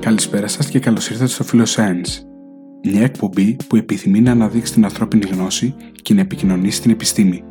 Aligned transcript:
Καλησπέρα 0.00 0.48
σας 0.48 0.68
και 0.68 0.78
καλώς 0.78 1.10
ήρθατε 1.10 1.30
στο 1.30 1.44
Philoscience, 1.52 2.24
μια 2.84 3.02
εκπομπή 3.02 3.56
που 3.68 3.76
επιθυμεί 3.76 4.20
να 4.20 4.30
αναδείξει 4.30 4.72
την 4.72 4.84
ανθρώπινη 4.84 5.26
γνώση 5.26 5.74
και 6.02 6.14
να 6.14 6.20
επικοινωνήσει 6.20 6.80
την 6.82 6.90
επιστήμη. 6.90 7.44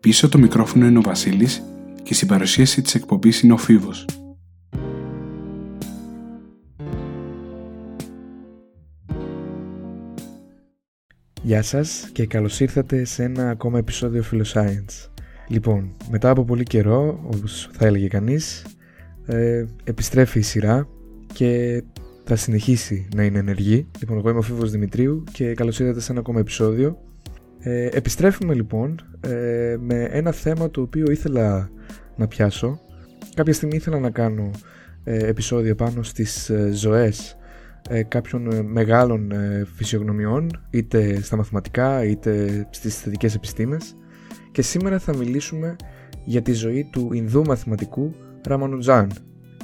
Πίσω 0.00 0.28
το 0.28 0.38
μικρόφωνο 0.38 0.86
είναι 0.86 0.98
ο 0.98 1.00
Βασίλης 1.00 1.62
και 2.02 2.14
στην 2.14 2.28
παρουσίαση 2.28 2.82
της 2.82 2.94
εκπομπής 2.94 3.40
είναι 3.40 3.52
ο 3.52 3.56
Φίβος. 3.56 4.04
Γεια 11.42 11.62
σας 11.62 12.08
και 12.12 12.26
καλώς 12.26 12.60
ήρθατε 12.60 13.04
σε 13.04 13.22
ένα 13.22 13.50
ακόμα 13.50 13.78
επεισόδιο 13.78 14.24
Philoscience. 14.32 15.10
Λοιπόν, 15.48 15.96
μετά 16.10 16.30
από 16.30 16.44
πολύ 16.44 16.62
καιρό, 16.62 17.20
όπως 17.26 17.68
θα 17.72 17.86
έλεγε 17.86 18.08
κανείς, 18.08 18.64
ε, 19.26 19.64
επιστρέφει 19.84 20.38
η 20.38 20.42
σειρά 20.42 20.88
και 21.36 21.82
θα 22.24 22.36
συνεχίσει 22.36 23.08
να 23.14 23.24
είναι 23.24 23.38
ενεργή. 23.38 23.86
Λοιπόν, 23.98 24.18
εγώ 24.18 24.28
είμαι 24.28 24.38
ο 24.38 24.42
Φίβος 24.42 24.70
Δημητρίου 24.70 25.24
και 25.32 25.54
καλώς 25.54 25.80
ήρθατε 25.80 26.00
σε 26.00 26.10
ένα 26.12 26.20
ακόμα 26.20 26.40
επεισόδιο. 26.40 26.98
Ε, 27.58 27.88
επιστρέφουμε 27.92 28.54
λοιπόν 28.54 29.00
ε, 29.20 29.76
με 29.80 30.08
ένα 30.10 30.32
θέμα 30.32 30.70
το 30.70 30.80
οποίο 30.80 31.04
ήθελα 31.10 31.70
να 32.16 32.26
πιάσω. 32.26 32.80
Κάποια 33.34 33.52
στιγμή 33.52 33.76
ήθελα 33.76 33.98
να 33.98 34.10
κάνω 34.10 34.50
ε, 35.04 35.26
επεισόδιο 35.26 35.74
πάνω 35.74 36.02
στις 36.02 36.50
ε, 36.50 36.70
ζωές 36.72 37.36
ε, 37.88 38.02
κάποιων 38.02 38.50
ε, 38.50 38.62
μεγάλων 38.62 39.32
φυσιογνωμιών 39.74 40.62
είτε 40.70 41.20
στα 41.20 41.36
μαθηματικά 41.36 42.04
είτε 42.04 42.66
στις 42.70 43.00
θετικές 43.00 43.34
επιστήμες 43.34 43.96
και 44.52 44.62
σήμερα 44.62 44.98
θα 44.98 45.16
μιλήσουμε 45.16 45.76
για 46.24 46.42
τη 46.42 46.52
ζωή 46.52 46.88
του 46.92 47.12
Ινδού 47.12 47.44
μαθηματικού 47.44 48.14
Ραμανουτζάν 48.46 49.10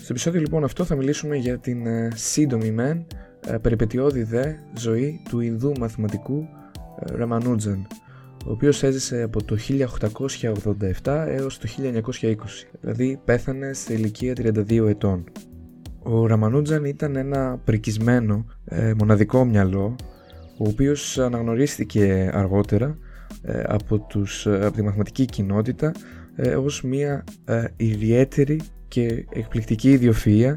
στο 0.00 0.06
επεισόδιο 0.10 0.40
λοιπόν 0.40 0.64
αυτό 0.64 0.84
θα 0.84 0.96
μιλήσουμε 0.96 1.36
για 1.36 1.58
την 1.58 1.86
ε, 1.86 2.10
σύντομη 2.14 2.70
μεν, 2.70 3.06
ε, 3.46 3.56
περιπετειώδη 3.56 4.22
δε 4.22 4.52
ζωή 4.78 5.20
του 5.28 5.40
Ινδού 5.40 5.72
μαθηματικού 5.78 6.48
ε, 7.00 7.16
Ραμανούτζαν, 7.16 7.86
ο 8.46 8.50
οποίος 8.50 8.82
έζησε 8.82 9.22
από 9.22 9.44
το 9.44 9.56
1887 11.02 11.24
έως 11.28 11.58
το 11.58 11.68
1920, 12.10 12.34
δηλαδή 12.80 13.20
πέθανε 13.24 13.72
σε 13.72 13.92
ηλικία 13.92 14.32
32 14.36 14.86
ετών. 14.88 15.24
Ο 16.02 16.26
Ραμανούτζαν 16.26 16.84
ήταν 16.84 17.16
ένα 17.16 17.60
πρικισμένο, 17.64 18.46
μοναδικό 18.98 19.44
μυαλό, 19.44 19.96
ο 20.58 20.68
οποίος 20.68 21.18
αναγνωρίστηκε 21.18 22.30
αργότερα 22.32 22.98
από, 23.66 23.98
τους, 23.98 24.46
από 24.46 24.72
τη 24.72 24.82
μαθηματική 24.82 25.24
κοινότητα 25.24 25.92
ως 26.58 26.82
μια 26.82 27.24
ιδιαίτερη 27.76 28.60
και 28.92 29.24
εκπληκτική 29.30 29.98
ιδιοφυΐα 30.00 30.54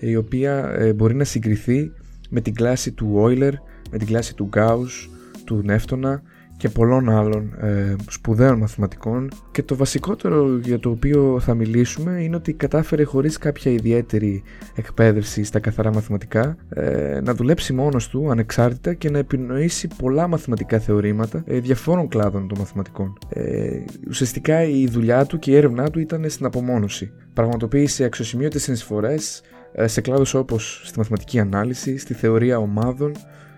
η 0.00 0.16
οποία 0.16 0.74
ε, 0.78 0.92
μπορεί 0.92 1.14
να 1.14 1.24
συγκριθεί 1.24 1.92
με 2.30 2.40
την 2.40 2.54
κλάση 2.54 2.92
του 2.92 3.24
Euler, 3.24 3.52
με 3.90 3.98
την 3.98 4.06
κλάση 4.06 4.34
του 4.34 4.48
Gauss, 4.56 5.08
του 5.44 5.62
Νεύτωνα 5.64 6.22
και 6.62 6.68
πολλών 6.68 7.08
άλλων 7.08 7.54
ε, 7.60 7.94
σπουδαίων 8.08 8.58
μαθηματικών 8.58 9.28
και 9.50 9.62
το 9.62 9.76
βασικότερο 9.76 10.58
για 10.58 10.78
το 10.78 10.90
οποίο 10.90 11.40
θα 11.40 11.54
μιλήσουμε 11.54 12.22
είναι 12.22 12.36
ότι 12.36 12.52
κατάφερε 12.52 13.02
χωρίς 13.02 13.38
κάποια 13.38 13.72
ιδιαίτερη 13.72 14.42
εκπαίδευση 14.74 15.44
στα 15.44 15.58
καθαρά 15.60 15.92
μαθηματικά 15.92 16.56
ε, 16.68 17.20
να 17.22 17.34
δουλέψει 17.34 17.72
μόνος 17.72 18.08
του 18.08 18.30
ανεξάρτητα 18.30 18.94
και 18.94 19.10
να 19.10 19.18
επινοήσει 19.18 19.88
πολλά 19.96 20.26
μαθηματικά 20.26 20.78
θεωρήματα 20.78 21.42
ε, 21.46 21.58
διαφόρων 21.58 22.08
κλάδων 22.08 22.48
των 22.48 22.58
μαθηματικών. 22.58 23.18
Ε, 23.28 23.82
ουσιαστικά 24.08 24.62
η 24.62 24.86
δουλειά 24.86 25.26
του 25.26 25.38
και 25.38 25.50
η 25.50 25.56
έρευνά 25.56 25.90
του 25.90 26.00
ήταν 26.00 26.30
στην 26.30 26.46
απομόνωση. 26.46 27.12
Πραγματοποίησε 27.32 28.04
αξιοσημείωτες 28.04 28.62
συνεισφορές 28.62 29.42
ε, 29.72 29.86
σε 29.86 30.00
κλάδους 30.00 30.34
όπως 30.34 30.82
στη 30.84 30.98
μαθηματική 30.98 31.38
ανάλυση, 31.40 31.98
στη 31.98 32.14
θεωρία 32.14 32.58
ομάδων, 32.58 33.12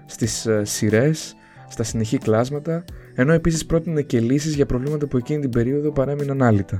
στις 0.06 0.46
ε, 0.46 0.64
σειρές 0.64 1.36
στα 1.74 1.82
συνεχή 1.82 2.18
κλάσματα, 2.18 2.84
ενώ 3.14 3.32
επίσης 3.32 3.66
πρότεινε 3.66 4.02
και 4.02 4.20
λύσεις 4.20 4.54
για 4.54 4.66
προβλήματα 4.66 5.06
που 5.06 5.16
εκείνη 5.16 5.40
την 5.40 5.50
περίοδο 5.50 5.92
παρέμειναν 5.92 6.42
άλυτα. 6.42 6.76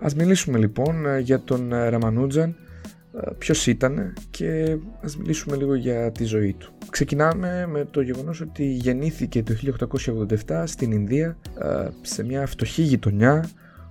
Α 0.00 0.08
μιλήσουμε 0.16 0.58
λοιπόν 0.58 1.06
ε, 1.06 1.18
για 1.18 1.40
τον 1.40 1.72
ε, 1.72 1.88
Ραμανούτζαν, 1.88 2.56
ε, 3.20 3.30
ποιος 3.38 3.66
ήταν 3.66 4.12
και 4.30 4.76
ας 5.02 5.16
μιλήσουμε 5.16 5.56
λίγο 5.56 5.74
για 5.74 6.12
τη 6.12 6.24
ζωή 6.24 6.54
του. 6.58 6.72
Ξεκινάμε 6.90 7.66
με 7.70 7.84
το 7.90 8.00
γεγονός 8.00 8.40
ότι 8.40 8.64
γεννήθηκε 8.64 9.42
το 9.42 9.54
1887 10.46 10.62
στην 10.66 10.92
Ινδία 10.92 11.36
σε 12.02 12.24
μια 12.24 12.46
φτωχή 12.46 12.82
γειτονιά 12.82 13.48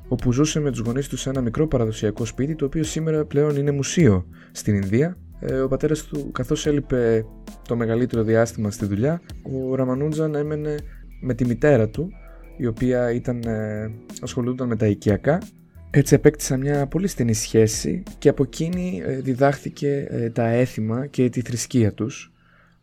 όπου 0.07 0.31
ζούσε 0.31 0.59
με 0.59 0.71
τους 0.71 0.79
γονείς 0.79 1.07
του 1.07 1.17
σε 1.17 1.29
ένα 1.29 1.41
μικρό 1.41 1.67
παραδοσιακό 1.67 2.25
σπίτι 2.25 2.55
το 2.55 2.65
οποίο 2.65 2.83
σήμερα 2.83 3.25
πλέον 3.25 3.55
είναι 3.55 3.71
μουσείο 3.71 4.25
στην 4.51 4.75
Ινδία 4.75 5.07
ε, 5.07 5.30
ο 5.63 5.67
πατέρας 5.67 6.03
του 6.03 6.31
καθώς 6.31 6.65
έλειπε 6.65 7.25
το 7.67 7.75
μεγαλύτερο 7.75 8.23
διάστημα 8.23 8.71
στη 8.71 8.85
δουλειά 8.85 9.21
ο 9.41 9.75
Ραμανούντζαν 9.75 10.35
έμενε 10.35 10.75
με 11.21 11.33
τη 11.33 11.45
μητέρα 11.45 11.89
του 11.89 12.11
η 12.57 12.65
οποία 12.65 13.11
ήταν, 13.11 13.41
ε, 13.43 13.91
ασχολούνταν 14.21 14.67
με 14.67 14.75
τα 14.75 14.85
οικιακά. 14.85 15.41
Έτσι 15.89 16.15
επέκτησαν 16.15 16.59
μια 16.59 16.87
πολύ 16.87 17.07
στενή 17.07 17.33
σχέση 17.33 18.03
και 18.17 18.29
από 18.29 18.43
εκείνη 18.43 19.01
ε, 19.05 19.19
διδάχθηκε 19.19 20.07
τα 20.33 20.47
έθιμα 20.47 21.05
και 21.05 21.29
τη 21.29 21.41
θρησκεία 21.41 21.93
τους. 21.93 22.31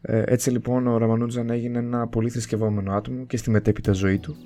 Έτσι 0.00 0.50
λοιπόν 0.50 0.86
ο 0.86 0.96
Ραμανούντζαν 0.96 1.50
έγινε 1.50 1.78
ένα 1.78 2.08
πολύ 2.08 2.30
θρησκευόμενο 2.30 2.92
άτομο 2.92 3.24
και 3.26 3.36
στη 3.36 3.50
μετέπειτα 3.50 3.92
ζωή 3.92 4.18
του. 4.18 4.36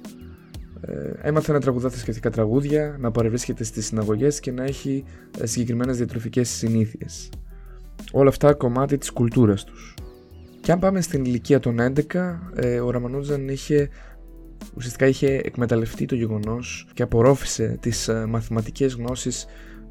Έμαθε 1.23 1.53
να 1.53 1.61
τραγουδά 1.61 1.91
θρησκευτικά 1.91 2.31
τραγούδια, 2.31 2.97
να 3.01 3.11
παρευρίσκεται 3.11 3.65
στις 3.65 3.87
συναγωγές 3.87 4.41
και 4.41 4.53
να 4.53 4.65
έχει 4.65 5.05
συγκεκριμένες 5.43 5.97
διατροφικές 5.97 6.49
συνήθειες 6.49 7.31
όλα 8.13 8.29
αυτά 8.29 8.55
κομμάτι 8.55 8.99
της 8.99 9.11
κουλτούρας 9.11 9.65
τους. 9.65 9.95
Και 10.61 10.73
αν 10.73 10.79
πάμε 10.79 11.01
στην 11.01 11.25
ηλικία 11.25 11.61
των 11.61 11.81
11, 11.81 12.39
ε, 12.55 12.81
ο 12.81 12.91
Ραμανούτζαν 12.91 13.49
είχε 13.49 13.89
ουσιαστικά 14.75 15.07
είχε 15.07 15.41
εκμεταλλευτεί 15.45 16.05
το 16.05 16.15
γεγονός 16.15 16.89
και 16.95 17.03
απορρόφησε 17.03 17.79
τις 17.81 18.09
ε, 18.09 18.27
μαθηματικές 18.27 18.95
γνώσεις 18.95 19.47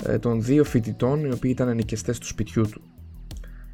ε, 0.05 0.19
των 0.19 0.43
δύο 0.43 0.63
φοιτητών 0.63 1.25
οι 1.25 1.31
οποίοι 1.31 1.51
ήταν 1.53 1.67
ενοικιαστές 1.67 2.19
του 2.19 2.25
σπιτιού 2.25 2.69
του. 2.69 2.81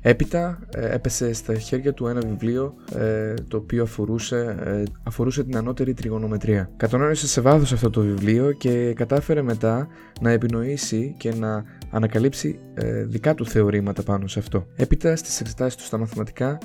Έπειτα 0.08 0.60
ε, 0.76 0.94
έπεσε 0.94 1.34
στα 1.34 1.56
χέρια 1.56 1.94
του 1.94 2.08
ένα 2.08 2.22
βιβλίο 2.28 2.74
ε, 2.96 3.34
το 3.48 3.58
οποίο 3.58 3.84
αφορούσε, 3.84 4.56
ε, 4.66 4.84
αφορούσε 5.04 5.44
την 5.44 5.58
ανώτερη 5.58 5.94
τριγωνομετρία. 5.94 6.70
Κατονόησε 6.78 7.28
σε 7.28 7.42
βάθος 7.42 7.72
αυτό 7.74 7.90
το 7.90 8.02
βιβλίο 8.02 8.52
και 8.52 8.94
κατάφερε 8.94 9.42
μετά 9.42 9.88
να 10.22 10.32
επινοήσει 10.32 11.16
και 11.18 11.34
να 11.34 11.64
ανακαλύψει 11.92 12.60
δικά 13.06 13.34
του 13.34 13.46
θεωρήματα 13.46 14.04
πάνω 14.04 14.28
σε 14.28 14.40
αυτό. 14.40 14.68
Έπειτα 14.76 15.16
στις 15.16 15.40
εξετάσεις 15.40 15.76
του 15.76 15.84
στα 15.84 15.98
μαθηματικά 15.98 16.58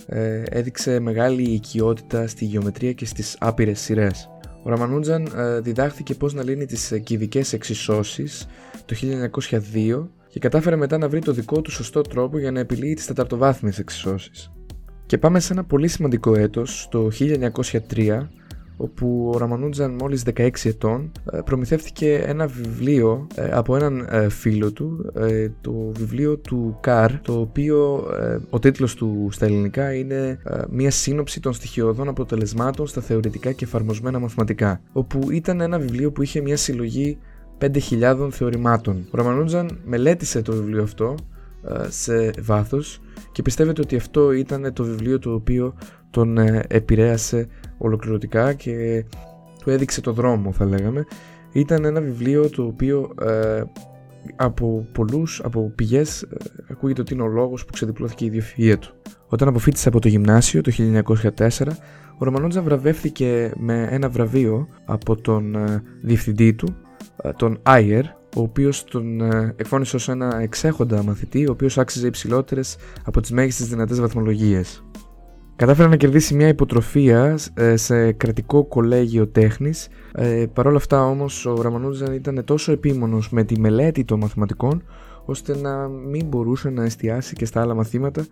έδειξε 0.45 1.01
μεγάλη 1.01 1.43
οικειότητα 1.43 2.27
στη 2.27 2.45
γεωμετρία 2.45 2.93
και 2.93 3.07
στις 3.07 3.37
άπειρες 3.41 3.81
σειρές. 3.81 4.29
Ο 4.63 4.69
Ραμανούτζαν 4.69 5.29
διδάχθηκε 5.63 6.15
πώς 6.15 6.35
να 6.35 6.43
λύνει 6.43 6.67
τις 6.67 7.01
κυβικές 7.05 7.53
εξισώσεις 7.53 8.47
το 8.85 8.97
1902 9.75 10.09
και 10.32 10.38
κατάφερε 10.38 10.76
μετά 10.76 10.98
να 10.98 11.09
βρει 11.09 11.20
το 11.20 11.32
δικό 11.32 11.60
του 11.60 11.70
σωστό 11.70 12.00
τρόπο 12.00 12.38
για 12.38 12.50
να 12.50 12.60
επιλύει 12.60 12.94
τις 12.94 13.06
τεταρτοβάθμιες 13.06 13.78
εξισώσεις. 13.78 14.53
Και 15.06 15.19
πάμε 15.19 15.41
σε 15.41 15.53
ένα 15.53 15.65
πολύ 15.65 15.88
σημαντικό 15.88 16.34
έτος, 16.34 16.88
το 16.91 17.09
1903, 17.94 18.28
όπου 18.76 19.31
ο 19.34 19.38
Ραμανούτζαν 19.38 19.94
μόλις 20.00 20.22
16 20.34 20.50
ετών 20.65 21.12
ε, 21.32 21.38
προμηθεύτηκε 21.44 22.15
ένα 22.15 22.47
βιβλίο 22.47 23.26
ε, 23.34 23.50
από 23.53 23.76
έναν 23.76 24.06
ε, 24.10 24.28
φίλο 24.28 24.72
του, 24.72 25.12
το 25.60 25.72
βιβλίο 25.72 26.38
του 26.38 26.78
Καρ, 26.81 27.20
το 27.20 27.41
οποίο 27.41 28.06
ο 28.50 28.59
τίτλος 28.59 28.94
του 28.94 29.28
στα 29.31 29.47
ελληνικά 29.47 29.94
είναι 29.94 30.38
μια 30.70 30.91
σύνοψη 30.91 31.41
των 31.41 31.53
στοιχειωδών 31.53 32.09
αποτελεσμάτων 32.09 32.87
στα 32.87 33.00
θεωρητικά 33.00 33.53
και 33.53 33.64
εφαρμοσμένα 33.64 34.19
μαθηματικά, 34.19 34.81
όπου 34.93 35.31
ήταν 35.31 35.60
ένα 35.60 35.78
βιβλίο 35.78 36.12
που 36.12 36.22
είχε 36.22 36.41
μια 36.41 36.56
συλλογή 36.56 37.19
5.000 37.62 38.28
θεωρημάτων. 38.31 39.06
Ο 39.11 39.17
Ραμανούτζαν 39.17 39.79
μελέτησε 39.85 40.43
το 40.43 40.53
βιβλίο 40.53 40.82
αυτό 40.82 41.14
ε, 41.69 41.91
σε 41.91 42.31
βάθος 42.41 43.00
και 43.32 43.43
πιστεύετε 43.43 43.81
ότι 43.81 43.97
αυτό 43.97 44.32
ήταν 44.32 44.73
το 44.73 44.85
βιβλίο 44.85 45.19
το 45.19 45.32
οποίο 45.32 45.75
τον 46.11 46.38
ε, 46.38 46.64
επηρέασε 46.69 47.47
ολοκληρωτικά 47.79 48.53
και 48.53 49.05
του 49.62 49.70
έδειξε 49.70 50.00
το 50.00 50.12
δρόμο 50.12 50.53
θα 50.53 50.64
λέγαμε. 50.64 51.06
Ήταν 51.53 51.85
ένα 51.85 52.00
βιβλίο 52.00 52.50
το 52.50 52.62
οποίο 52.62 53.11
ε, 53.23 53.62
από 54.37 54.87
πολλούς, 54.93 55.41
από 55.44 55.73
πηγές 55.75 56.26
ακούγεται 56.70 57.00
ότι 57.00 57.14
είναι 57.14 57.23
ο 57.23 57.26
λόγος 57.26 57.64
που 57.64 57.73
ξεδιπλώθηκε 57.73 58.25
η 58.25 58.32
ιδιοφυΐα 58.35 58.76
του. 58.81 58.94
Όταν 59.29 59.49
αποφύτησε 59.49 59.88
από 59.88 60.00
το 60.00 60.09
γυμνάσιο 60.09 60.61
το 60.61 60.73
1904 61.37 61.49
ο 62.19 62.25
Ραμανούτζαν 62.25 62.64
βραβεύτηκε 62.64 63.53
με 63.56 63.87
ένα 63.91 64.09
βραβείο 64.09 64.69
από 64.85 65.17
τον 65.20 65.56
διευθυντή 66.03 66.55
του 66.55 66.67
ε, 66.69 66.81
τον 67.37 67.59
Άιερ, 67.63 68.05
ο 68.37 68.41
οποίος 68.41 68.85
τον 68.85 69.21
ε, 69.21 69.55
εκφώνησε 69.57 69.97
ως 69.97 70.09
ένα 70.09 70.39
εξέχοντα 70.41 71.03
μαθητή, 71.03 71.47
ο 71.47 71.51
οποίος 71.51 71.79
άξιζε 71.79 72.07
υψηλότερες 72.07 72.77
από 73.05 73.21
τις 73.21 73.31
μέγιστες 73.31 73.69
δυνατές 73.69 74.01
βαθμολογίες. 74.01 74.85
Κατάφερε 75.57 75.89
να 75.89 75.97
κερδίσει 75.97 76.35
μια 76.35 76.49
υποτροφία 76.49 77.39
ε, 77.55 77.77
σε 77.77 78.13
κρατικό 78.13 78.65
κολέγιο 78.65 79.27
τέχνης. 79.27 79.89
Ε, 80.15 80.47
Παρ' 80.53 80.67
όλα 80.67 80.77
αυτά 80.77 81.05
όμως 81.05 81.47
ο 81.47 81.63
Ραμανούτζαν 81.63 82.13
ήταν 82.15 82.45
τόσο 82.45 82.73
επίμονος 82.73 83.31
με 83.31 83.45
τη 83.45 83.61
μελέτη 83.61 84.05
των 84.05 84.19
μαθηματικών 84.19 84.83
ώστε 85.25 85.57
να 85.57 85.89
μην 85.89 86.27
μπορούσε 86.27 86.71
να 86.71 86.85
εστιάσει 86.85 87.35
και 87.35 87.45
στα 87.45 87.61
άλλα 87.61 87.75
μαθήματα 87.75 88.27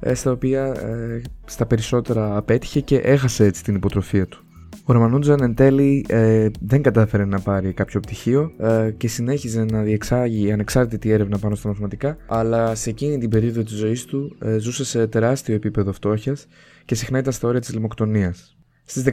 ε, 0.00 0.14
στα 0.14 0.30
οποία 0.30 0.64
ε, 0.64 1.22
στα 1.44 1.66
περισσότερα 1.66 2.36
απέτυχε 2.36 2.80
και 2.80 2.96
έχασε 2.96 3.44
έτσι 3.44 3.62
την 3.62 3.74
υποτροφία 3.74 4.26
του. 4.26 4.45
Ο 4.88 4.92
Ραμανούτζαν 4.92 5.42
εν 5.42 5.54
τέλει 5.54 6.06
ε, 6.08 6.48
δεν 6.60 6.82
κατάφερε 6.82 7.24
να 7.24 7.40
πάρει 7.40 7.72
κάποιο 7.72 8.00
πτυχίο 8.00 8.52
ε, 8.58 8.90
και 8.96 9.08
συνέχιζε 9.08 9.64
να 9.64 9.82
διεξάγει 9.82 10.52
ανεξάρτητη 10.52 11.10
έρευνα 11.10 11.38
πάνω 11.38 11.54
στα 11.54 11.68
μαθηματικά, 11.68 12.16
αλλά 12.26 12.74
σε 12.74 12.90
εκείνη 12.90 13.18
την 13.18 13.30
περίοδο 13.30 13.62
της 13.62 13.76
ζωής 13.76 14.04
του 14.04 14.36
ε, 14.40 14.58
ζούσε 14.58 14.84
σε 14.84 15.06
τεράστιο 15.06 15.54
επίπεδο 15.54 15.92
φτώχειας 15.92 16.46
και 16.84 16.94
συχνά 16.94 17.18
ήταν 17.18 17.32
στα 17.32 17.48
όρια 17.48 17.60
της 17.60 17.72
λιμοκτονίας. 17.72 18.56
Στις 18.88 19.04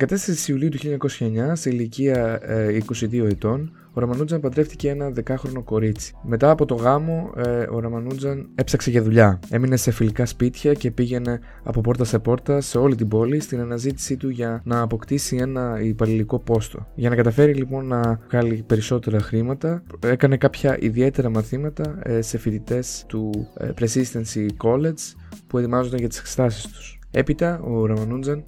14 0.45 0.49
Ιουλίου 0.49 0.69
του 0.69 0.77
1929, 1.09 1.51
σε 1.53 1.69
ηλικία 1.69 2.39
22 2.41 3.13
ε, 3.13 3.27
ετών, 3.27 3.71
ο 3.93 3.99
Ραμανούτζαν 3.99 4.39
παντρεύτηκε 4.39 4.89
ένα 4.89 5.09
δεκάχρονο 5.09 5.63
κορίτσι. 5.63 6.13
Μετά 6.23 6.49
από 6.49 6.65
το 6.65 6.75
γάμο, 6.75 7.31
ε, 7.37 7.65
ο 7.71 7.79
Ραμανούτζαν 7.79 8.49
έψαξε 8.55 8.89
για 8.89 9.01
δουλειά. 9.03 9.39
Έμεινε 9.49 9.75
σε 9.75 9.91
φιλικά 9.91 10.25
σπίτια 10.25 10.73
και 10.73 10.91
πήγαινε 10.91 11.39
από 11.63 11.81
πόρτα 11.81 12.03
σε 12.03 12.19
πόρτα 12.19 12.61
σε 12.61 12.77
όλη 12.77 12.95
την 12.95 13.07
πόλη 13.07 13.39
στην 13.39 13.59
αναζήτησή 13.59 14.17
του 14.17 14.29
για 14.29 14.61
να 14.65 14.81
αποκτήσει 14.81 15.35
ένα 15.35 15.79
υπαλληλικό 15.81 16.39
πόστο. 16.39 16.87
Για 16.95 17.09
να 17.09 17.15
καταφέρει 17.15 17.53
λοιπόν 17.53 17.85
να 17.85 18.19
βγάλει 18.29 18.63
περισσότερα 18.67 19.19
χρήματα, 19.19 19.83
έκανε 19.99 20.37
κάποια 20.37 20.77
ιδιαίτερα 20.79 21.29
μαθήματα 21.29 21.99
ε, 22.03 22.21
σε 22.21 22.37
φοιτητές 22.37 23.05
του 23.07 23.31
Presidency 23.79 24.47
College 24.63 25.15
που 25.47 25.57
ετοιμάζονταν 25.57 25.99
για 25.99 26.09
τις 26.09 26.19
εξετάσει 26.19 26.71
τους. 26.71 26.99
Έπειτα, 27.11 27.59
ο 27.61 27.85
Ραμανούτζαν 27.85 28.43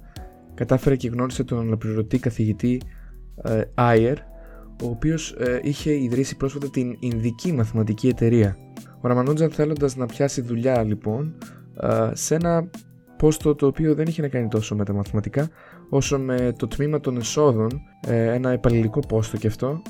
κατάφερε 0.56 0.96
και 0.96 1.08
γνώρισε 1.08 1.44
τον 1.44 1.58
αναπληρωτή 1.58 2.18
καθηγητή 2.18 2.80
ε, 3.42 3.60
Άιερ, 3.74 4.18
ο 4.82 4.86
οποίος 4.86 5.32
ε, 5.32 5.60
είχε 5.62 5.92
ιδρύσει 5.92 6.36
πρόσφατα 6.36 6.70
την 6.70 6.96
Ινδική 6.98 7.52
Μαθηματική 7.52 8.08
Εταιρεία. 8.08 8.56
Ο 9.00 9.08
Ραμανούτζαν 9.08 9.50
θέλοντας 9.50 9.96
να 9.96 10.06
πιάσει 10.06 10.40
δουλειά 10.40 10.82
λοιπόν 10.82 11.34
ε, 11.80 12.10
σε 12.12 12.34
ένα 12.34 12.70
πόστο 13.16 13.54
το 13.54 13.66
οποίο 13.66 13.94
δεν 13.94 14.06
είχε 14.06 14.22
να 14.22 14.28
κάνει 14.28 14.48
τόσο 14.48 14.74
με 14.74 14.84
τα 14.84 14.92
μαθηματικά 14.92 15.48
όσο 15.90 16.18
με 16.18 16.52
το 16.58 16.66
τμήμα 16.66 17.00
των 17.00 17.16
εσόδων, 17.16 17.80
ε, 18.06 18.32
ένα 18.34 18.50
επαλληλικό 18.50 19.00
πόστο 19.08 19.36
και 19.36 19.46
αυτό 19.46 19.82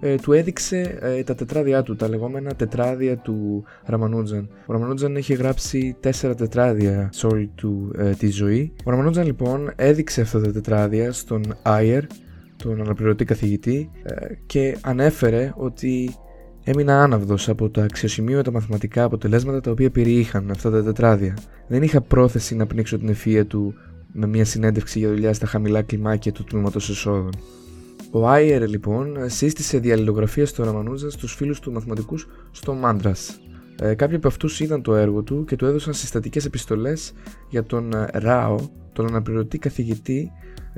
ε, 0.00 0.14
του 0.14 0.32
έδειξε 0.32 0.98
ε, 1.00 1.22
τα 1.22 1.34
τετράδια 1.34 1.82
του, 1.82 1.96
τα 1.96 2.08
λεγόμενα 2.08 2.54
τετράδια 2.54 3.16
του 3.16 3.64
Ραμανούτζαν. 3.84 4.48
Ο 4.66 4.72
Ραμανούτζαν 4.72 5.16
είχε 5.16 5.34
γράψει 5.34 5.96
τέσσερα 6.00 6.34
τετράδια 6.34 7.08
σε 7.12 7.26
όλη 7.26 7.50
του 7.54 7.92
ε, 7.98 8.10
τη 8.10 8.30
ζωή. 8.30 8.72
Ο 8.84 8.90
Ραμανούτζαν 8.90 9.26
λοιπόν 9.26 9.72
έδειξε 9.76 10.20
αυτά 10.20 10.40
τα 10.40 10.52
τετράδια 10.52 11.12
στον 11.12 11.42
Άιερ, 11.62 12.04
τον 12.56 12.80
αναπληρωτή 12.80 13.24
καθηγητή, 13.24 13.90
ε, 14.02 14.26
και 14.46 14.76
ανέφερε 14.80 15.52
ότι 15.56 16.14
έμεινα 16.64 17.02
άναυδος 17.02 17.48
από 17.48 17.70
τα 17.70 17.82
αξιοσημείωτα 17.82 18.50
μαθηματικά 18.50 19.04
αποτελέσματα 19.04 19.60
τα 19.60 19.70
οποία 19.70 19.90
περιείχαν 19.90 20.50
αυτά 20.50 20.70
τα 20.70 20.82
τετράδια. 20.82 21.36
Δεν 21.68 21.82
είχα 21.82 22.00
πρόθεση 22.00 22.56
να 22.56 22.66
πνίξω 22.66 22.98
την 22.98 23.14
ευφυΐα 23.14 23.46
του 23.46 23.74
με 24.12 24.26
μια 24.26 24.44
συνέντευξη 24.44 24.98
για 24.98 25.08
δουλειά 25.08 25.32
στα 25.32 25.46
χαμηλά 25.46 25.82
κλιμάκια 25.82 26.32
του 26.32 26.44
τμήματος 26.44 26.90
εσόδων. 26.90 27.30
Ο 28.18 28.28
Άιερ 28.28 28.68
λοιπόν 28.68 29.16
σύστησε 29.26 29.78
διαλληλογραφία 29.78 30.46
στο 30.46 30.64
Ραμανούζα 30.64 31.10
στους 31.10 31.34
φίλους 31.34 31.60
του 31.60 31.72
μαθηματικούς 31.72 32.28
στο 32.50 32.74
Μάντρας. 32.74 33.40
Ε, 33.80 33.94
κάποιοι 33.94 34.16
από 34.16 34.28
αυτούς 34.28 34.60
είδαν 34.60 34.82
το 34.82 34.94
έργο 34.94 35.22
του 35.22 35.44
και 35.44 35.56
του 35.56 35.66
έδωσαν 35.66 35.94
συστατικές 35.94 36.44
επιστολές 36.44 37.12
για 37.48 37.64
τον 37.64 37.92
ε, 37.92 38.08
Ράο, 38.12 38.56
τον 38.92 39.06
αναπληρωτή 39.06 39.58
καθηγητή 39.58 40.30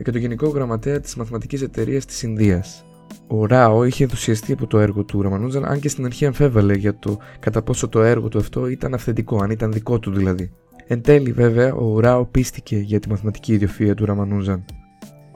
και 0.02 0.10
τον 0.10 0.20
γενικό 0.20 0.48
γραμματέα 0.48 1.00
της 1.00 1.14
μαθηματικής 1.14 1.62
εταιρείας 1.62 2.04
της 2.04 2.22
Ινδίας. 2.22 2.84
Ο 3.26 3.46
Ράο 3.46 3.84
είχε 3.84 4.02
ενθουσιαστεί 4.02 4.52
από 4.52 4.66
το 4.66 4.78
έργο 4.78 5.04
του 5.04 5.22
Ραμανούζαν, 5.22 5.64
αν 5.64 5.80
και 5.80 5.88
στην 5.88 6.04
αρχή 6.04 6.26
αμφέβαλε 6.26 6.74
για 6.74 6.98
το 6.98 7.18
κατά 7.40 7.62
πόσο 7.62 7.88
το 7.88 8.02
έργο 8.02 8.28
του 8.28 8.38
αυτό 8.38 8.66
ήταν 8.66 8.94
αυθεντικό, 8.94 9.42
αν 9.42 9.50
ήταν 9.50 9.72
δικό 9.72 9.98
του 9.98 10.12
δηλαδή. 10.12 10.50
Εν 10.86 11.00
τέλει, 11.00 11.32
βέβαια, 11.32 11.74
ο 11.74 12.00
Ράο 12.00 12.24
πίστηκε 12.24 12.76
για 12.76 13.00
τη 13.00 13.08
μαθηματική 13.08 13.52
ιδιοφία 13.52 13.94
του 13.94 14.04
Ραμανούζαν. 14.04 14.64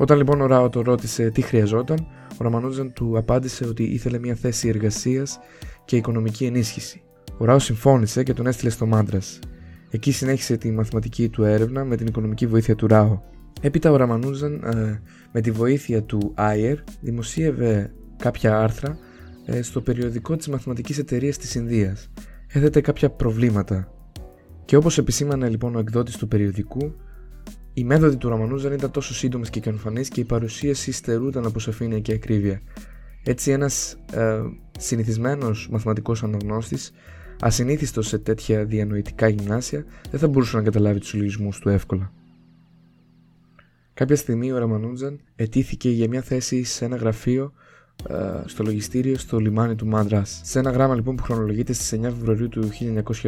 Όταν 0.02 0.16
λοιπόν 0.16 0.40
ο 0.40 0.46
Ράο 0.46 0.68
το 0.68 0.82
ρώτησε 0.82 1.30
τι 1.30 1.40
χρειαζόταν, 1.40 2.06
ο 2.32 2.42
Ραμανούτζαν 2.42 2.92
του 2.92 3.18
απάντησε 3.18 3.64
ότι 3.64 3.82
ήθελε 3.82 4.18
μια 4.18 4.34
θέση 4.34 4.68
εργασίας 4.68 5.38
και 5.84 5.96
οικονομική 5.96 6.44
ενίσχυση. 6.44 7.02
Ο 7.38 7.44
Ράος 7.44 7.64
συμφώνησε 7.64 8.22
και 8.22 8.32
τον 8.32 8.46
έστειλε 8.46 8.70
στο 8.70 8.86
Μάντρας. 8.86 9.38
Εκεί 9.90 10.12
συνέχισε 10.12 10.56
τη 10.56 10.70
μαθηματική 10.70 11.28
του 11.28 11.44
έρευνα 11.44 11.84
με 11.84 11.96
την 11.96 12.06
οικονομική 12.06 12.46
βοήθεια 12.46 12.74
του 12.74 12.86
Ράο. 12.86 13.20
Έπειτα 13.60 13.90
ο 13.90 13.96
Ραμανούζαν 13.96 14.62
ε, 14.64 15.02
με 15.32 15.40
τη 15.40 15.50
βοήθεια 15.50 16.02
του 16.02 16.32
Άιερ 16.34 16.78
δημοσίευε 17.00 17.92
κάποια 18.16 18.60
άρθρα 18.60 18.98
ε, 19.46 19.62
στο 19.62 19.80
περιοδικό 19.80 20.36
της 20.36 20.48
μαθηματικής 20.48 20.98
εταιρείας 20.98 21.36
της 21.38 21.54
Ινδίας. 21.54 22.08
Έθετε 22.48 22.80
κάποια 22.80 23.10
προβλήματα. 23.10 23.92
Και 24.64 24.76
όπως 24.76 24.98
επισήμανε 24.98 25.48
λοιπόν 25.48 25.74
ο 25.74 25.78
εκδότης 25.78 26.16
του 26.16 26.28
περιοδικού, 26.28 26.94
οι 27.74 27.84
μέθοδοι 27.84 28.16
του 28.16 28.28
Ραμανούζαν 28.28 28.72
ήταν 28.72 28.90
τόσο 28.90 29.14
σύντομες 29.14 29.50
και 29.50 29.58
ικανοφανεί 29.58 30.06
και 30.06 30.20
η 30.20 30.24
παρουσίαση 30.24 30.92
στερούταν 30.92 31.46
από 31.46 31.58
σαφήνεια 31.58 32.00
και 32.00 32.12
ακρίβεια. 32.12 32.60
Έτσι, 33.24 33.50
ένας 33.50 33.96
ε, 34.12 34.40
συνηθισμένος 34.78 35.68
μαθηματικός 35.70 36.22
αναγνώστης, 36.22 36.92
ασυνήθιστος 37.40 38.06
σε 38.06 38.18
τέτοια 38.18 38.64
διανοητικά 38.64 39.28
γυμνάσια, 39.28 39.84
δεν 40.10 40.20
θα 40.20 40.28
μπορούσε 40.28 40.56
να 40.56 40.62
καταλάβει 40.62 40.98
τους 40.98 41.14
λογισμούς 41.14 41.58
του 41.58 41.68
εύκολα. 41.68 42.12
Κάποια 43.94 44.16
στιγμή 44.16 44.52
ο 44.52 44.58
Ραμανούτζαν 44.58 45.20
ετήθηκε 45.36 45.90
για 45.90 46.08
μια 46.08 46.22
θέση 46.22 46.62
σε 46.62 46.84
ένα 46.84 46.96
γραφείο 46.96 47.52
ε, 48.08 48.14
στο 48.44 48.64
λογιστήριο 48.64 49.18
στο 49.18 49.38
λιμάνι 49.38 49.74
του 49.74 49.86
Μάντρας. 49.86 50.40
Σε 50.44 50.58
ένα 50.58 50.70
γράμμα 50.70 50.94
λοιπόν 50.94 51.16
που 51.16 51.22
χρονολογείται 51.22 51.72
στις 51.72 52.00
9 52.00 52.02
Φεβρουαρίου 52.02 52.48
του 52.48 52.70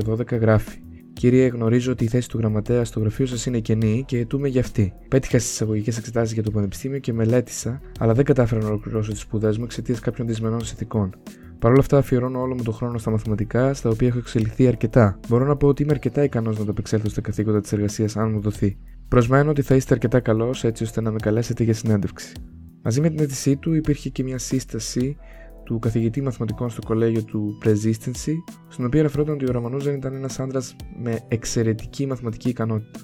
1912 0.06 0.40
γράφει 0.40 0.78
Κύριε, 1.14 1.46
γνωρίζω 1.46 1.92
ότι 1.92 2.04
η 2.04 2.06
θέση 2.06 2.28
του 2.28 2.38
γραμματέα 2.38 2.84
στο 2.84 3.00
γραφείο 3.00 3.26
σας 3.26 3.46
είναι 3.46 3.58
κενή 3.58 4.04
και 4.06 4.18
αιτούμε 4.18 4.48
για 4.48 4.60
αυτή. 4.60 4.92
Πέτυχα 5.08 5.38
στις 5.38 5.52
εισαγωγικές 5.52 5.98
εξετάσεις 5.98 6.32
για 6.32 6.42
το 6.42 6.50
Πανεπιστήμιο 6.50 6.98
και 6.98 7.12
μελέτησα, 7.12 7.80
αλλά 7.98 8.14
δεν 8.14 8.24
κατάφερα 8.24 8.60
να 8.62 8.68
ολοκληρώσω 8.68 9.10
τις 9.10 9.20
σπουδές 9.20 9.58
μου 9.58 9.64
εξαιτίας 9.64 10.00
κάποιων 10.00 10.26
δυσμενών 10.26 10.64
συνθηκών. 10.64 11.14
Παρ' 11.58 11.70
όλα 11.70 11.80
αυτά, 11.80 11.98
αφιερώνω 11.98 12.40
όλο 12.40 12.54
μου 12.54 12.62
τον 12.62 12.74
χρόνο 12.74 12.98
στα 12.98 13.10
μαθηματικά, 13.10 13.74
στα 13.74 13.90
οποία 13.90 14.08
έχω 14.08 14.18
εξελιχθεί 14.18 14.66
αρκετά. 14.66 15.20
Μπορώ 15.28 15.46
να 15.46 15.56
πω 15.56 15.68
ότι 15.68 15.82
είμαι 15.82 15.92
αρκετά 15.92 16.22
ικανός 16.22 16.58
να 16.58 16.64
το 16.64 16.70
επεξέλθω 16.70 17.08
στα 17.08 17.20
καθήκοντα 17.20 17.60
της 17.60 17.72
εργασίας, 17.72 18.16
αν 18.16 18.30
μου 18.30 18.40
δοθεί. 18.40 18.78
Προσμένω 19.08 19.50
ότι 19.50 19.62
θα 19.62 19.74
είστε 19.74 19.94
αρκετά 19.94 20.20
καλός 20.20 20.64
έτσι 20.64 20.82
ώστε 20.82 21.00
να 21.00 21.10
με 21.10 21.18
καλέσετε 21.18 21.64
για 21.64 21.74
συνέντευξη. 21.74 22.32
Μαζί 22.82 23.00
με 23.00 23.08
την 23.08 23.18
αίτησή 23.18 23.56
του 23.56 23.74
υπήρχε 23.74 24.08
και 24.08 24.22
μια 24.22 24.38
σύσταση 24.38 25.16
του 25.64 25.78
καθηγητή 25.78 26.22
μαθηματικών 26.22 26.70
στο 26.70 26.80
κολέγιο 26.86 27.24
του 27.24 27.58
Presistency, 27.64 28.34
στην 28.68 28.84
οποία 28.84 29.00
αναφερόταν 29.00 29.34
ότι 29.34 29.48
ο 29.48 29.52
Ραμανούζαν 29.52 29.94
ήταν 29.94 30.14
ένας 30.14 30.40
άντρας 30.40 30.76
με 31.02 31.18
εξαιρετική 31.28 32.06
μαθηματική 32.06 32.48
ικανότητα. 32.48 33.00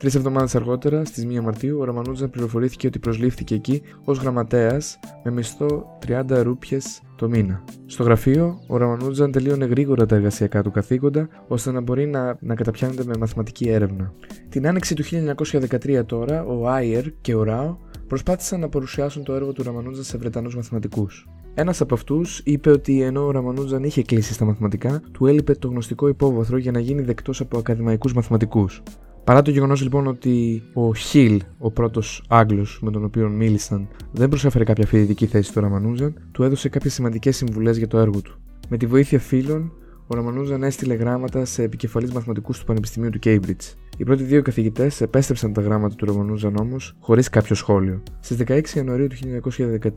Τρεις 0.00 0.14
εβδομάδες 0.14 0.54
αργότερα, 0.54 1.04
στις 1.04 1.24
1 1.24 1.40
Μαρτίου, 1.40 1.78
ο 1.78 1.84
Ραμανούζαν 1.84 2.30
πληροφορήθηκε 2.30 2.86
ότι 2.86 2.98
προσλήφθηκε 2.98 3.54
εκεί 3.54 3.82
ως 4.04 4.18
γραμματέας 4.18 4.98
με 5.24 5.30
μισθό 5.30 5.98
30 6.06 6.42
ρούπιες 6.42 7.02
το 7.16 7.28
μήνα. 7.28 7.64
Στο 7.86 8.02
γραφείο, 8.02 8.60
ο 8.66 8.76
Ραμανούτζαν 8.76 9.32
τελείωνε 9.32 9.64
γρήγορα 9.64 10.06
τα 10.06 10.14
εργασιακά 10.14 10.62
του 10.62 10.70
καθήκοντα, 10.70 11.28
ώστε 11.48 11.70
να 11.70 11.80
μπορεί 11.80 12.06
να, 12.06 12.36
να 12.40 12.54
καταπιάνεται 12.54 13.04
με 13.04 13.12
μαθηματική 13.18 13.68
έρευνα. 13.68 14.12
Την 14.48 14.66
άνοιξη 14.66 14.94
του 14.94 15.04
1913 15.04 16.02
τώρα, 16.06 16.44
ο 16.44 16.68
Άιερ 16.68 17.04
και 17.20 17.34
ο 17.34 17.42
Ράο 17.42 17.76
προσπάθησαν 18.06 18.60
να 18.60 18.68
παρουσιάσουν 18.68 19.24
το 19.24 19.34
έργο 19.34 19.52
του 19.52 19.62
Ραμανούτζαν 19.62 20.04
σε 20.04 20.18
Βρετανούς 20.18 20.56
μαθηματικούς. 20.56 21.28
Ένας 21.60 21.80
από 21.80 21.94
αυτούς 21.94 22.40
είπε 22.44 22.70
ότι 22.70 23.02
ενώ 23.02 23.26
ο 23.26 23.30
Ραμανούτζαν 23.30 23.84
είχε 23.84 24.02
κλείσει 24.02 24.32
στα 24.32 24.44
μαθηματικά, 24.44 25.02
του 25.12 25.26
έλειπε 25.26 25.54
το 25.54 25.68
γνωστικό 25.68 26.08
υπόβαθρο 26.08 26.56
για 26.56 26.70
να 26.70 26.80
γίνει 26.80 27.02
δεκτός 27.02 27.40
από 27.40 27.58
ακαδημαϊκούς 27.58 28.12
μαθηματικούς. 28.12 28.82
Παρά 29.24 29.42
το 29.42 29.50
γεγονός 29.50 29.82
λοιπόν 29.82 30.06
ότι 30.06 30.62
ο 30.74 30.94
Χιλ, 30.94 31.40
ο 31.58 31.70
πρώτος 31.70 32.24
Άγγλος 32.28 32.78
με 32.82 32.90
τον 32.90 33.04
οποίο 33.04 33.28
μίλησαν, 33.28 33.88
δεν 34.12 34.28
προσέφερε 34.28 34.64
κάποια 34.64 34.86
φοιτητική 34.86 35.26
θέση 35.26 35.50
στο 35.50 35.60
Ραμανούζαν, 35.60 36.14
του 36.32 36.42
έδωσε 36.42 36.68
κάποιες 36.68 36.94
σημαντικές 36.94 37.36
συμβουλές 37.36 37.76
για 37.76 37.88
το 37.88 37.98
έργο 37.98 38.20
του. 38.20 38.38
Με 38.68 38.76
τη 38.76 38.86
βοήθεια 38.86 39.18
φίλων, 39.18 39.72
ο 40.06 40.14
Ραμανούζαν 40.14 40.62
έστειλε 40.62 40.94
γράμματα 40.94 41.44
σε 41.44 41.62
επικεφαλεί 41.62 42.10
μαθηματικούς 42.12 42.58
του 42.58 42.64
Πανεπιστημίου 42.64 43.10
του 43.10 43.18
Cambridge. 43.22 43.74
Οι 43.96 44.04
πρώτοι 44.04 44.22
δύο 44.22 44.42
καθηγητές 44.42 45.00
επέστρεψαν 45.00 45.52
τα 45.52 45.60
γράμματα 45.60 45.94
του 45.94 46.04
Ραμανούζαν 46.04 46.56
όμω 46.56 46.76
χωρίς 47.00 47.28
κάποιο 47.28 47.54
σχόλιο. 47.54 48.02
Στις 48.20 48.36
16 48.46 48.76
Ιανουαρίου 48.76 49.06
του 49.06 49.16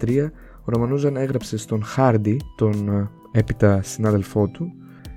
1913, 0.06 0.32
ο 0.66 0.72
Ραμανούζαν 0.72 1.16
έγραψε 1.16 1.58
στον 1.58 1.84
Χάρντι, 1.84 2.40
τον 2.56 2.90
ε, 2.90 3.10
έπειτα 3.32 3.82
συνάδελφό 3.82 4.48
του. 4.48 4.74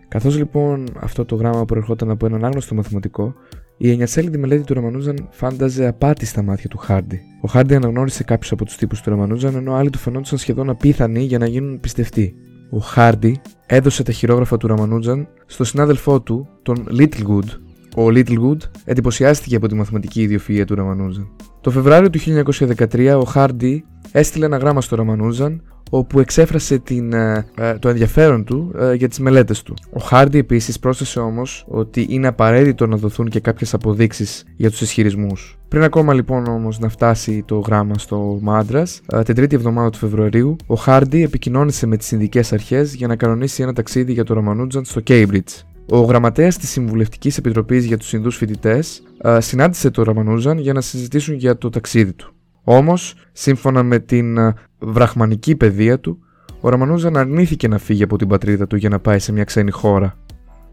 Καθώς 0.09 0.37
λοιπόν 0.37 0.87
αυτό 1.01 1.25
το 1.25 1.35
γράμμα 1.35 1.65
προερχόταν 1.65 2.11
από 2.11 2.27
έναν 2.27 2.45
άγνωστο 2.45 2.75
μαθηματικό, 2.75 3.35
η 3.77 3.91
εννιασέλιδη 3.91 4.39
μελέτη 4.39 4.65
του 4.65 4.75
Ραμανούζαν 4.75 5.29
φάνταζε 5.31 5.87
απάτη 5.87 6.27
στα 6.27 6.43
μάτια 6.43 6.69
του 6.69 6.79
Χάρντι. 6.79 7.21
Ο 7.41 7.49
Χάρντι 7.49 7.75
αναγνώρισε 7.75 8.25
κάποιους 8.25 8.53
από 8.53 8.65
τους 8.65 8.77
τύπους 8.77 9.01
του 9.01 9.11
Ραμανούζαν, 9.11 9.55
ενώ 9.55 9.75
άλλοι 9.75 9.91
του 9.91 9.99
φαινόντουσαν 9.99 10.39
σχεδόν 10.39 10.71
απίθανοι 10.71 11.23
για 11.23 11.39
να 11.39 11.47
γίνουν 11.47 11.81
πιστευτοί. 11.81 12.35
Ο 12.71 12.79
Χάρντι 12.79 13.41
έδωσε 13.67 14.03
τα 14.03 14.13
χειρόγραφα 14.13 14.57
του 14.57 14.67
Ραμανούζαν 14.67 15.29
στο 15.47 15.65
συνάδελφό 15.65 16.21
του, 16.21 16.49
τον 16.63 16.87
Littlewood, 16.99 17.49
ο 17.97 18.03
ο 18.03 18.07
Littlewood 18.07 18.59
εντυπωσιάστηκε 18.85 19.57
από 19.57 19.69
τη 19.69 19.75
μαθηματική 19.75 20.29
ιδιοφυΐα 20.31 20.65
του 20.67 20.75
Ραμανούζαν. 20.75 21.29
Το 21.61 21.71
Φεβράριο 21.71 22.11
του 22.11 22.19
1913 22.19 23.19
ο 23.21 23.25
Χάρντι 23.25 23.85
έστειλε 24.19 24.45
ένα 24.45 24.57
γράμμα 24.57 24.81
στο 24.81 24.97
Ραμανούζαν 24.97 25.63
όπου 25.91 26.21
εξέφρασε 26.21 26.79
την, 26.79 27.13
ε, 27.13 27.47
ε, 27.59 27.75
το 27.79 27.89
ενδιαφέρον 27.89 28.45
του 28.45 28.73
ε, 28.79 28.95
για 28.95 29.09
τις 29.09 29.19
μελέτες 29.19 29.63
του. 29.63 29.75
Ο 29.93 30.01
Χάρντι 30.01 30.39
επίσης 30.39 30.79
πρόσθεσε 30.79 31.21
όμως 31.21 31.65
ότι 31.69 32.07
είναι 32.09 32.27
απαραίτητο 32.27 32.87
να 32.87 32.97
δοθούν 32.97 33.29
και 33.29 33.41
κάποιες 33.41 33.75
αποδείξεις 33.75 34.45
για 34.57 34.71
τους 34.71 34.81
ισχυρισμούς. 34.81 35.59
Πριν 35.69 35.83
ακόμα 35.83 36.15
λοιπόν 36.15 36.47
όμως 36.47 36.79
να 36.79 36.89
φτάσει 36.89 37.43
το 37.47 37.59
γράμμα 37.59 37.95
στο 37.99 38.39
Μάντρας, 38.43 39.01
την 39.25 39.35
τρίτη 39.35 39.55
εβδομάδα 39.55 39.91
του 39.91 39.99
Φεβρουαρίου, 39.99 40.57
ο 40.67 40.75
Χάρντι 40.75 41.23
επικοινώνησε 41.23 41.87
με 41.87 41.97
τις 41.97 42.13
Ινδικές 42.13 42.53
Αρχές 42.53 42.95
για 42.95 43.07
να 43.07 43.17
κανονίσει 43.17 43.63
ένα 43.63 43.73
ταξίδι 43.73 44.13
για 44.13 44.25
το 44.25 44.35
Ραμανούτζαν 44.35 44.85
στο 44.85 45.01
Cambridge. 45.07 45.63
Ο 45.91 46.01
γραμματέας 46.01 46.59
της 46.59 46.71
Συμβουλευτικής 46.71 47.39
Επιτροπής 47.39 47.85
για 47.85 47.97
τους 47.97 48.13
Ινδούς 48.13 48.37
Φοιτητές 48.37 49.03
συνάντησε 49.39 49.91
τον 49.91 50.05
Ραμανούζαν 50.05 50.59
για 50.59 50.73
να 50.73 50.81
συζητήσουν 50.81 51.35
για 51.35 51.59
το 51.59 51.71
ταξίδι 51.71 52.13
του. 52.13 52.36
Όμως, 52.69 53.15
σύμφωνα 53.33 53.83
με 53.83 53.99
την 53.99 54.39
βραχμανική 54.79 55.57
παιδεία 55.57 56.01
του, 56.01 56.19
ο 56.61 56.69
Ραμανούζαν 56.69 57.17
αρνήθηκε 57.17 57.69
να 57.69 57.79
φύγει 57.79 58.03
από 58.03 58.17
την 58.19 58.29
πατρίδα 58.29 58.67
του 58.67 58.77
για 58.77 58.89
να 58.89 58.99
πάει 58.99 59.19
σε 59.19 59.33
μια 59.33 59.45
ξένη 59.45 59.71
χώρα. 59.71 60.15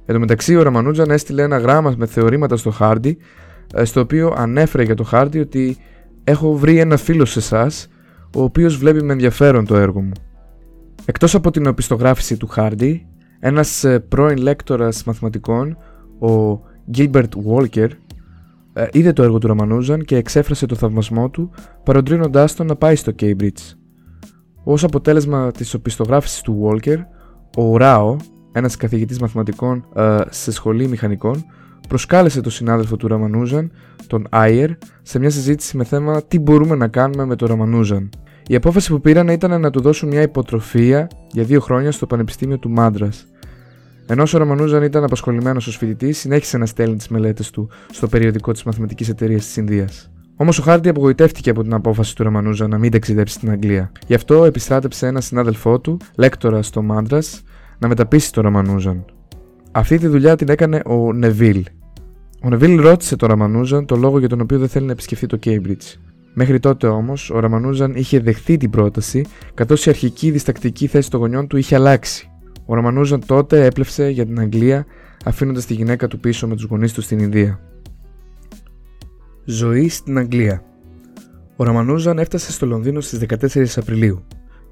Εν 0.06 0.14
τω 0.14 0.20
μεταξύ, 0.20 0.56
ο 0.56 0.62
Ραμανούζαν 0.62 1.10
έστειλε 1.10 1.42
ένα 1.42 1.58
γράμμα 1.58 1.94
με 1.98 2.06
θεωρήματα 2.06 2.58
στο 2.58 2.70
Χάρντι, 2.70 3.18
στο 3.84 4.00
οποίο 4.00 4.34
ανέφερε 4.38 4.84
για 4.84 4.96
το 4.96 5.04
Χάρντι 5.04 5.40
ότι 5.40 5.78
έχω 6.24 6.54
βρει 6.54 6.78
ένα 6.78 6.98
φίλο 6.98 7.26
σε 7.26 7.40
εσάς, 7.40 7.88
ο 8.36 8.44
οποίος 8.44 8.78
βλέπει 8.78 9.04
με 9.04 9.12
ενδιαφέρον 9.14 9.66
το 9.66 9.76
έργο 9.76 10.02
μου. 10.02 10.12
Εκτός 11.06 11.36
από 11.36 11.52
την 11.52 11.68
οπισθογράφηση 11.68 12.38
του 12.38 12.48
Χάρντι, 12.48 13.06
ένας 13.40 13.84
ε, 13.84 14.00
πρώην 14.00 14.38
λέκτορας 14.38 15.04
μαθηματικών, 15.04 15.78
ο 16.20 16.62
Gilbert 16.98 17.30
Walker, 17.48 17.88
ε, 18.74 18.88
είδε 18.92 19.14
το 19.14 19.24
έργο 19.24 19.38
του 19.38 19.48
Ραμανούζαν 19.48 20.04
και 20.04 20.16
εξέφρασε 20.16 20.66
το 20.66 20.76
θαυμασμό 20.76 21.30
του, 21.30 21.52
παροντρύνοντάς 21.84 22.56
τον 22.56 22.66
να 22.68 22.76
πάει 22.76 22.96
στο 22.96 23.12
Cambridge. 23.20 23.76
Ως 24.64 24.84
αποτέλεσμα 24.84 25.52
της 25.52 25.74
οπισθογράφησης 25.74 26.42
του 26.42 26.70
Walker, 26.70 26.98
ο 27.58 27.78
Ράο, 27.78 28.16
ένας 28.52 28.76
καθηγητής 28.76 29.20
μαθηματικών 29.20 29.86
ε, 29.96 30.18
σε 30.30 30.52
σχολή 30.52 30.88
μηχανικών, 30.88 31.46
προσκάλεσε 31.88 32.42
τον 32.42 32.52
συνάδελφο 32.52 32.96
του 32.96 33.08
Ραμανούζαν, 33.08 33.72
τον 34.08 34.28
Άιερ, 34.30 34.70
σε 35.02 35.20
μια 35.20 35.30
συζήτηση 35.30 35.78
με 35.78 35.84
θέμα 35.84 36.24
τι 36.24 36.40
μπορούμε 36.40 36.76
να 36.76 36.88
κάνουμε 36.88 37.26
με 37.26 37.36
τον 37.36 37.48
Ραμανούζαν. 37.48 38.10
Η 38.48 38.56
απόφαση 38.56 38.90
που 38.90 39.02
πήραν 39.02 39.28
ήταν 39.28 39.62
να 39.62 39.70
του 39.70 39.82
δώσουν 39.82 40.10
μια 40.10 40.22
υποτροφία 40.22 41.08
για 41.32 41.44
δύο 41.44 41.60
χρόνια 41.60 41.92
στο 41.92 42.06
Πανεπιστήμιο 42.06 42.60
του 42.60 42.70
Μάντρας. 42.70 43.28
Ενώ 44.06 44.24
ο 44.34 44.38
Ραμανούζαν 44.38 44.84
ήταν 44.84 45.04
απασχολημένος 45.04 45.68
ως 45.68 45.78
φοιτητής, 45.78 46.18
συνέχισε 46.18 46.58
να 46.58 46.66
στέλνει 46.66 46.96
τις 46.96 47.08
μελέτες 47.08 47.50
του 47.50 47.70
στο 47.92 48.08
περιοδικό 48.08 48.52
της 48.52 48.64
Μαθηματικής 48.64 49.10
Εταιρείας 49.10 49.46
της 49.46 49.58
Ινδίας. 49.58 50.12
Όμως 50.36 50.60
ο 50.60 50.62
Χάρντι 50.62 50.90
απογοητεύτηκε 50.90 51.50
από 51.50 51.64
την 51.64 51.74
απόφαση 51.74 52.16
του 52.16 52.24
Ραμανούζαν 52.24 52.70
να 52.70 52.78
μην 52.78 52.92
ταξιδέψει 52.92 53.34
στην 53.34 53.50
Αγγλία. 53.50 53.92
Γι' 54.08 54.14
αυτό 54.14 54.46
επιστράτεψε 54.46 55.08
ένα 55.08 55.22
συνάδελφό 55.22 55.80
του, 55.80 55.98
λέκτορα 56.16 56.62
στο 56.62 56.82
Μάντρας, 56.82 57.42
να 57.80 57.88
μεταπείσει 57.88 58.32
τον 58.32 58.44
Ραμανούζαν. 58.44 59.06
Αυτή 59.72 59.98
τη 59.98 60.08
δουλειά 60.08 60.36
την 60.36 60.50
έκανε 60.50 60.82
ο 60.86 61.14
Νεβίλ. 61.14 61.64
Ο 62.44 62.50
Νεβίλ 62.50 62.82
ρώτησε 62.82 63.16
τον 63.16 63.30
Ραμανούζαν 63.30 63.86
το 63.86 63.96
λόγο 63.96 64.20
για 64.20 64.30
τον 64.30 64.42
οποίο 64.42 64.60
δεν 64.60 64.68
θέλει 64.68 64.86
να 64.86 64.92
επισκεφθεί 64.92 65.26
το 65.26 65.40
Cambridge. 65.46 65.98
Μέχρι 66.34 66.60
τότε 66.60 66.88
όμως, 66.88 67.30
ο 67.30 67.40
Ραμανούζαν 67.40 67.94
είχε 67.96 68.20
δεχθεί 68.20 68.58
την 68.58 68.70
πρόταση, 68.70 69.26
καθώς 69.54 69.86
η 69.86 69.90
αρχική 69.90 70.32
διστακτική 70.32 70.88
θέση 70.88 71.10
των 71.10 71.20
γονιών 71.20 71.48
του 71.48 71.58
είχε 71.58 71.76
αλλάξει. 71.76 72.33
Ο 72.66 72.74
Ραμανούζαν 72.76 73.26
τότε 73.26 73.66
έπλευσε 73.66 74.10
για 74.10 74.26
την 74.26 74.40
Αγγλία, 74.40 74.86
αφήνοντας 75.26 75.66
τη 75.66 75.74
γυναίκα 75.74 76.08
του 76.08 76.20
πίσω 76.20 76.48
με 76.48 76.56
τους 76.56 76.64
γονείς 76.64 76.94
του 76.94 77.02
στην 77.02 77.20
Ινδία. 77.20 77.60
Ζωή 79.46 79.90
στην 79.90 80.18
Αγγλία. 80.18 80.64
Ο 81.56 81.64
Ραμανούζαν 81.64 82.20
έφτασε 82.20 82.52
στο 82.52 82.66
Λονδίνο 82.66 83.02
στις 83.02 83.20
14 83.20 83.66
Απριλίου. 83.76 84.26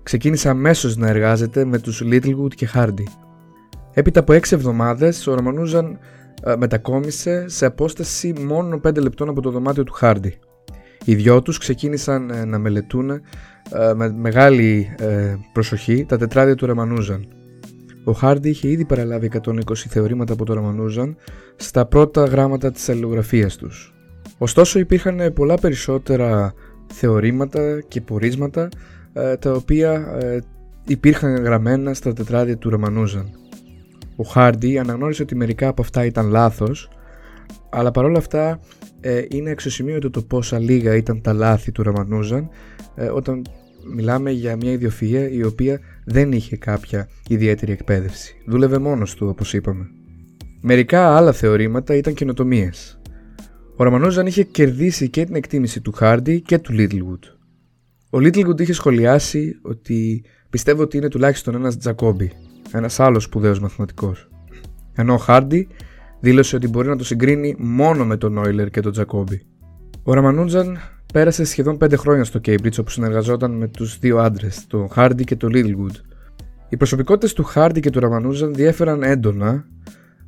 Ξεκίνησε 0.04 0.50
αμέσως 0.50 0.98
να 0.98 1.08
εργάζεται 1.08 1.66
με 1.66 1.80
τους 1.80 2.04
Littlewood 2.06 2.54
και 2.56 2.70
Hardy. 2.74 3.04
Έπειτα 3.94 4.20
από 4.20 4.34
6 4.34 4.52
εβδομάδες, 4.52 5.28
ο 5.28 5.34
Ραμανούζαν 5.34 6.00
ε, 6.44 6.56
μετακόμισε 6.56 7.46
σε 7.48 7.66
απόσταση 7.66 8.34
μόνο 8.46 8.80
5 8.84 9.02
λεπτών 9.02 9.30
από 9.30 9.42
το 9.42 9.52
δωμάτιο 9.52 9.84
του 9.84 9.98
Hardy. 10.02 10.32
Οι 11.06 11.16
δυο 11.16 11.42
τους 11.42 11.58
ξεκίνησαν 11.58 12.30
ε, 12.30 12.46
να 12.46 12.58
μελετούν 12.58 13.10
ε, 13.10 13.20
με 13.96 14.12
μεγάλη 14.12 14.96
προσοχή 15.54 16.06
τα 16.06 16.18
τετράδια 16.18 16.56
του 16.56 16.66
Ραμανούζαν. 16.66 17.28
Ο 18.03 18.12
Χάρντι 18.12 18.50
είχε 18.50 18.70
ήδη 18.70 18.86
παραλάβει 18.86 19.31
120 19.46 19.62
θεωρήματα 19.75 20.34
από 20.34 20.46
το 20.46 20.53
Ραμανούζαν 20.53 21.15
στα 21.55 21.86
πρώτα 21.86 22.25
γράμματα 22.25 22.72
της 22.72 22.89
αλληλογραφίας 22.89 23.55
τους. 23.55 23.93
Ωστόσο 24.38 24.79
υπήρχαν 24.79 25.34
πολλά 25.34 25.55
περισσότερα 25.55 26.53
θεωρήματα 26.93 27.81
και 27.88 28.01
πορίσματα 28.01 28.70
ε, 29.13 29.38
τα 29.38 29.51
οποία 29.51 30.17
ε, 30.22 30.39
υπήρχαν 30.88 31.36
γραμμένα 31.36 31.93
στα 31.93 32.13
τετράδια 32.13 32.58
του 32.58 32.70
Ραμανούζαν. 32.70 33.29
Ο 34.15 34.24
Χάρντι 34.24 34.77
αναγνώρισε 34.79 35.22
ότι 35.22 35.36
μερικά 35.36 35.67
από 35.67 35.81
αυτά 35.81 36.05
ήταν 36.05 36.29
λάθος, 36.29 36.89
αλλά 37.70 37.91
παρόλα 37.91 38.17
αυτά 38.17 38.60
ε, 39.00 39.22
είναι 39.29 39.50
εξωσημείωτο 39.50 40.10
το 40.10 40.22
πόσα 40.22 40.60
λίγα 40.60 40.96
ήταν 40.96 41.22
τα 41.22 41.34
λάθη 41.34 41.72
του 41.72 41.84
Ραμανούζαν 41.84 42.50
όταν 43.13 43.41
μιλάμε 43.93 44.31
για 44.31 44.55
μια 44.55 44.77
ιδιοφυΐα 44.79 45.29
η 45.31 45.43
οποία 45.43 45.79
δεν 46.05 46.31
είχε 46.31 46.58
κάποια 46.58 47.10
ιδιαίτερη 47.27 47.72
εκπαίδευση. 47.72 48.36
Δούλευε 48.48 48.77
μόνος 48.77 49.15
του 49.15 49.27
όπως 49.27 49.53
είπαμε. 49.53 49.89
Μερικά 50.62 51.15
άλλα 51.15 51.31
θεωρήματα 51.31 51.96
ήταν 51.96 52.13
καινοτομίες. 52.13 53.00
Ο 53.75 53.84
Ραμανούζαν 53.84 54.25
είχε 54.25 54.43
κερδίσει 54.43 55.10
και 55.10 55.25
την 55.25 55.36
εκτίμηση 55.36 55.81
του 55.81 55.91
Χάρντι 55.91 56.41
και 56.41 56.58
του 56.58 56.74
Littlewood. 56.77 57.24
Ο 58.10 58.17
Littlewood 58.17 58.60
είχε 58.60 58.74
σχολιάσει 58.74 59.60
ότι 59.62 60.24
πιστεύω 60.50 60.81
ότι 60.81 60.98
είναι 60.98 61.08
τουλάχιστον 61.08 61.55
ένας 61.55 61.77
Τζακόμπι, 61.77 62.31
ένας 62.72 63.00
άλλος 63.00 63.24
σπουδαίος 63.24 63.60
μαθηματικός. 63.60 64.29
Ενώ 64.93 65.13
ο 65.13 65.17
Χάρντι 65.17 65.67
δήλωσε 66.20 66.55
ότι 66.55 66.67
μπορεί 66.67 66.88
να 66.88 66.96
το 66.96 67.03
συγκρίνει 67.03 67.55
μόνο 67.58 68.05
με 68.05 68.17
τον 68.17 68.38
Όιλερ 68.38 68.70
και 68.70 68.81
τον 68.81 68.91
Τζακόμπι. 68.91 69.41
Ο 70.03 70.13
Ραμανούτζαν 70.13 70.77
πέρασε 71.12 71.44
σχεδόν 71.44 71.77
5 71.84 71.94
χρόνια 71.98 72.24
στο 72.24 72.39
Cambridge 72.46 72.80
όπου 72.80 72.89
συνεργαζόταν 72.89 73.51
με 73.51 73.68
τους 73.68 74.00
δύο 74.00 74.18
άντρες, 74.18 74.68
τον 74.68 74.89
Hardy 74.96 75.24
και 75.24 75.36
τον 75.36 75.51
Littlewood. 75.53 75.96
Οι 76.70 76.77
προσωπικότητες 76.77 77.34
του 77.34 77.51
Hardy 77.56 77.80
και 77.82 77.89
του 77.89 78.00
Ραμανούζαν 78.00 78.53
διέφεραν 78.53 79.03
έντονα 79.03 79.65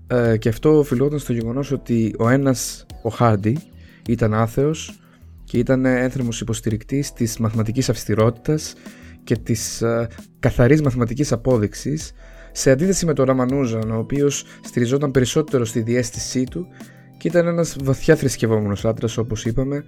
ε, 0.07 0.37
και 0.37 0.49
αυτό 0.49 0.77
οφειλόταν 0.77 1.19
στο 1.19 1.33
γεγονός 1.33 1.71
ότι 1.71 2.15
ο 2.19 2.29
ένας, 2.29 2.85
ο 3.03 3.15
Hardy, 3.19 3.53
ήταν 4.07 4.33
άθεος 4.33 4.99
και 5.43 5.57
ήταν 5.57 5.85
ένθερμος 5.85 6.41
υποστηρικτής 6.41 7.13
της 7.13 7.37
μαθηματικής 7.37 7.89
αυστηρότητας 7.89 8.73
και 9.23 9.35
της 9.35 9.81
ε, 9.81 10.07
καθαρής 10.39 10.81
μαθηματικής 10.81 11.31
απόδειξης 11.31 12.11
σε 12.51 12.71
αντίθεση 12.71 13.05
με 13.05 13.13
τον 13.13 13.25
Ραμανούζαν 13.25 13.91
ο 13.91 13.97
οποίος 13.97 14.45
στηριζόταν 14.63 15.11
περισσότερο 15.11 15.65
στη 15.65 15.81
διέστησή 15.81 16.43
του 16.43 16.67
και 17.17 17.27
ήταν 17.27 17.47
ένας 17.47 17.75
βαθιά 17.83 18.15
θρησκευόμενος 18.15 18.85
άντρας 18.85 19.17
όπως 19.17 19.45
είπαμε 19.45 19.83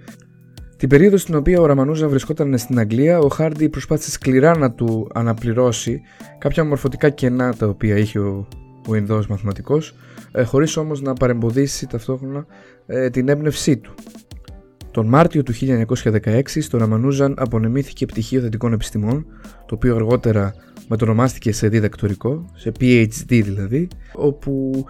την 0.76 0.88
περίοδο 0.88 1.16
στην 1.16 1.34
οποία 1.34 1.60
ο 1.60 1.66
Ραμανούζα 1.66 2.08
βρισκόταν 2.08 2.58
στην 2.58 2.78
Αγγλία, 2.78 3.18
ο 3.18 3.28
Χάρντι 3.28 3.68
προσπάθησε 3.68 4.10
σκληρά 4.10 4.58
να 4.58 4.72
του 4.72 5.08
αναπληρώσει 5.14 6.00
κάποια 6.38 6.64
μορφωτικά 6.64 7.10
κενά 7.10 7.54
τα 7.54 7.66
οποία 7.66 7.96
είχε 7.96 8.18
ο, 8.18 8.48
ο 8.88 8.94
Ινδός 8.94 9.26
μαθηματικός, 9.26 9.94
ε, 10.32 10.42
χωρίς 10.42 10.76
όμως 10.76 11.00
να 11.00 11.12
παρεμποδίσει 11.12 11.86
ταυτόχρονα 11.86 12.46
ε, 12.86 13.10
την 13.10 13.28
έμπνευσή 13.28 13.76
του. 13.76 13.94
Τον 14.90 15.06
Μάρτιο 15.06 15.42
του 15.42 15.52
1916 16.22 16.40
στο 16.46 16.78
Ραμανούζαν 16.78 17.34
απονεμήθηκε 17.38 18.06
πτυχίο 18.06 18.40
θετικών 18.40 18.72
επιστημών, 18.72 19.26
το 19.66 19.74
οποίο 19.74 19.94
αργότερα 19.94 20.54
μετονομάστηκε 20.88 21.52
σε 21.52 21.68
διδακτορικό, 21.68 22.44
σε 22.54 22.72
PhD 22.80 23.42
δηλαδή, 23.44 23.88
όπου 24.14 24.84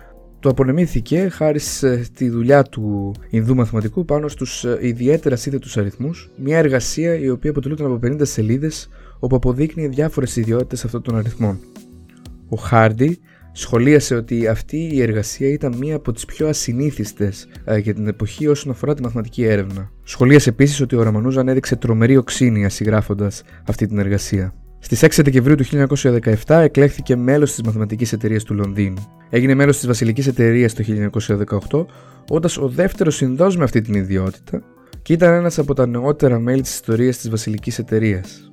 το 0.46 0.52
απονεμήθηκε 0.52 1.28
χάρη 1.28 1.58
στη 1.58 2.28
δουλειά 2.28 2.62
του 2.62 3.14
Ινδού 3.30 3.54
μαθηματικού 3.54 4.04
πάνω 4.04 4.28
στους 4.28 4.64
ε, 4.64 4.78
ιδιαίτερα 4.80 5.36
σύνθετους 5.36 5.76
αριθμούς, 5.76 6.30
μια 6.36 6.58
εργασία 6.58 7.18
η 7.18 7.28
οποία 7.28 7.50
αποτελούταν 7.50 7.86
από 7.86 7.98
50 8.02 8.16
σελίδες 8.22 8.88
όπου 9.18 9.36
αποδείκνυε 9.36 9.88
διάφορες 9.88 10.36
ιδιότητες 10.36 10.84
αυτών 10.84 11.02
των 11.02 11.16
αριθμών. 11.16 11.58
Ο 12.48 12.56
Χάρντι 12.56 13.18
σχολίασε 13.52 14.14
ότι 14.14 14.46
αυτή 14.46 14.90
η 14.92 15.02
εργασία 15.02 15.48
ήταν 15.48 15.76
μία 15.76 15.96
από 15.96 16.12
τις 16.12 16.24
πιο 16.24 16.48
ασυνήθιστες 16.48 17.48
ε, 17.64 17.78
για 17.78 17.94
την 17.94 18.06
εποχή 18.06 18.46
όσον 18.46 18.72
αφορά 18.72 18.94
τη 18.94 19.02
μαθηματική 19.02 19.44
έρευνα. 19.44 19.90
Σχολίασε 20.02 20.48
επίσης 20.48 20.80
ότι 20.80 20.96
ο 20.96 21.02
Ραμανούζαν 21.02 21.48
έδειξε 21.48 21.76
τρομερή 21.76 22.16
οξύνια 22.16 22.68
συγγράφοντας 22.68 23.42
αυτή 23.66 23.86
την 23.86 23.98
εργασία. 23.98 24.54
Στις 24.78 25.02
6 25.02 25.22
Δεκεμβρίου 25.22 25.54
του 25.54 25.64
1917 26.46 26.54
εκλέχθηκε 26.54 27.16
μέλος 27.16 27.50
της 27.50 27.62
Μαθηματικής 27.62 28.12
Εταιρείας 28.12 28.42
του 28.42 28.54
Λονδίνου. 28.54 29.06
Έγινε 29.30 29.54
μέλος 29.54 29.76
της 29.76 29.86
Βασιλικής 29.86 30.26
Εταιρείας 30.26 30.74
το 30.74 30.82
1918, 31.70 31.86
όντας 32.28 32.58
ο 32.58 32.68
δεύτερος 32.68 33.20
Ινδό 33.20 33.52
με 33.56 33.64
αυτή 33.64 33.80
την 33.80 33.94
ιδιότητα 33.94 34.62
και 35.02 35.12
ήταν 35.12 35.32
ένας 35.32 35.58
από 35.58 35.74
τα 35.74 35.86
νεότερα 35.86 36.38
μέλη 36.38 36.60
της 36.60 36.74
ιστορίας 36.74 37.16
της 37.16 37.30
Βασιλικής 37.30 37.78
Εταιρείας. 37.78 38.50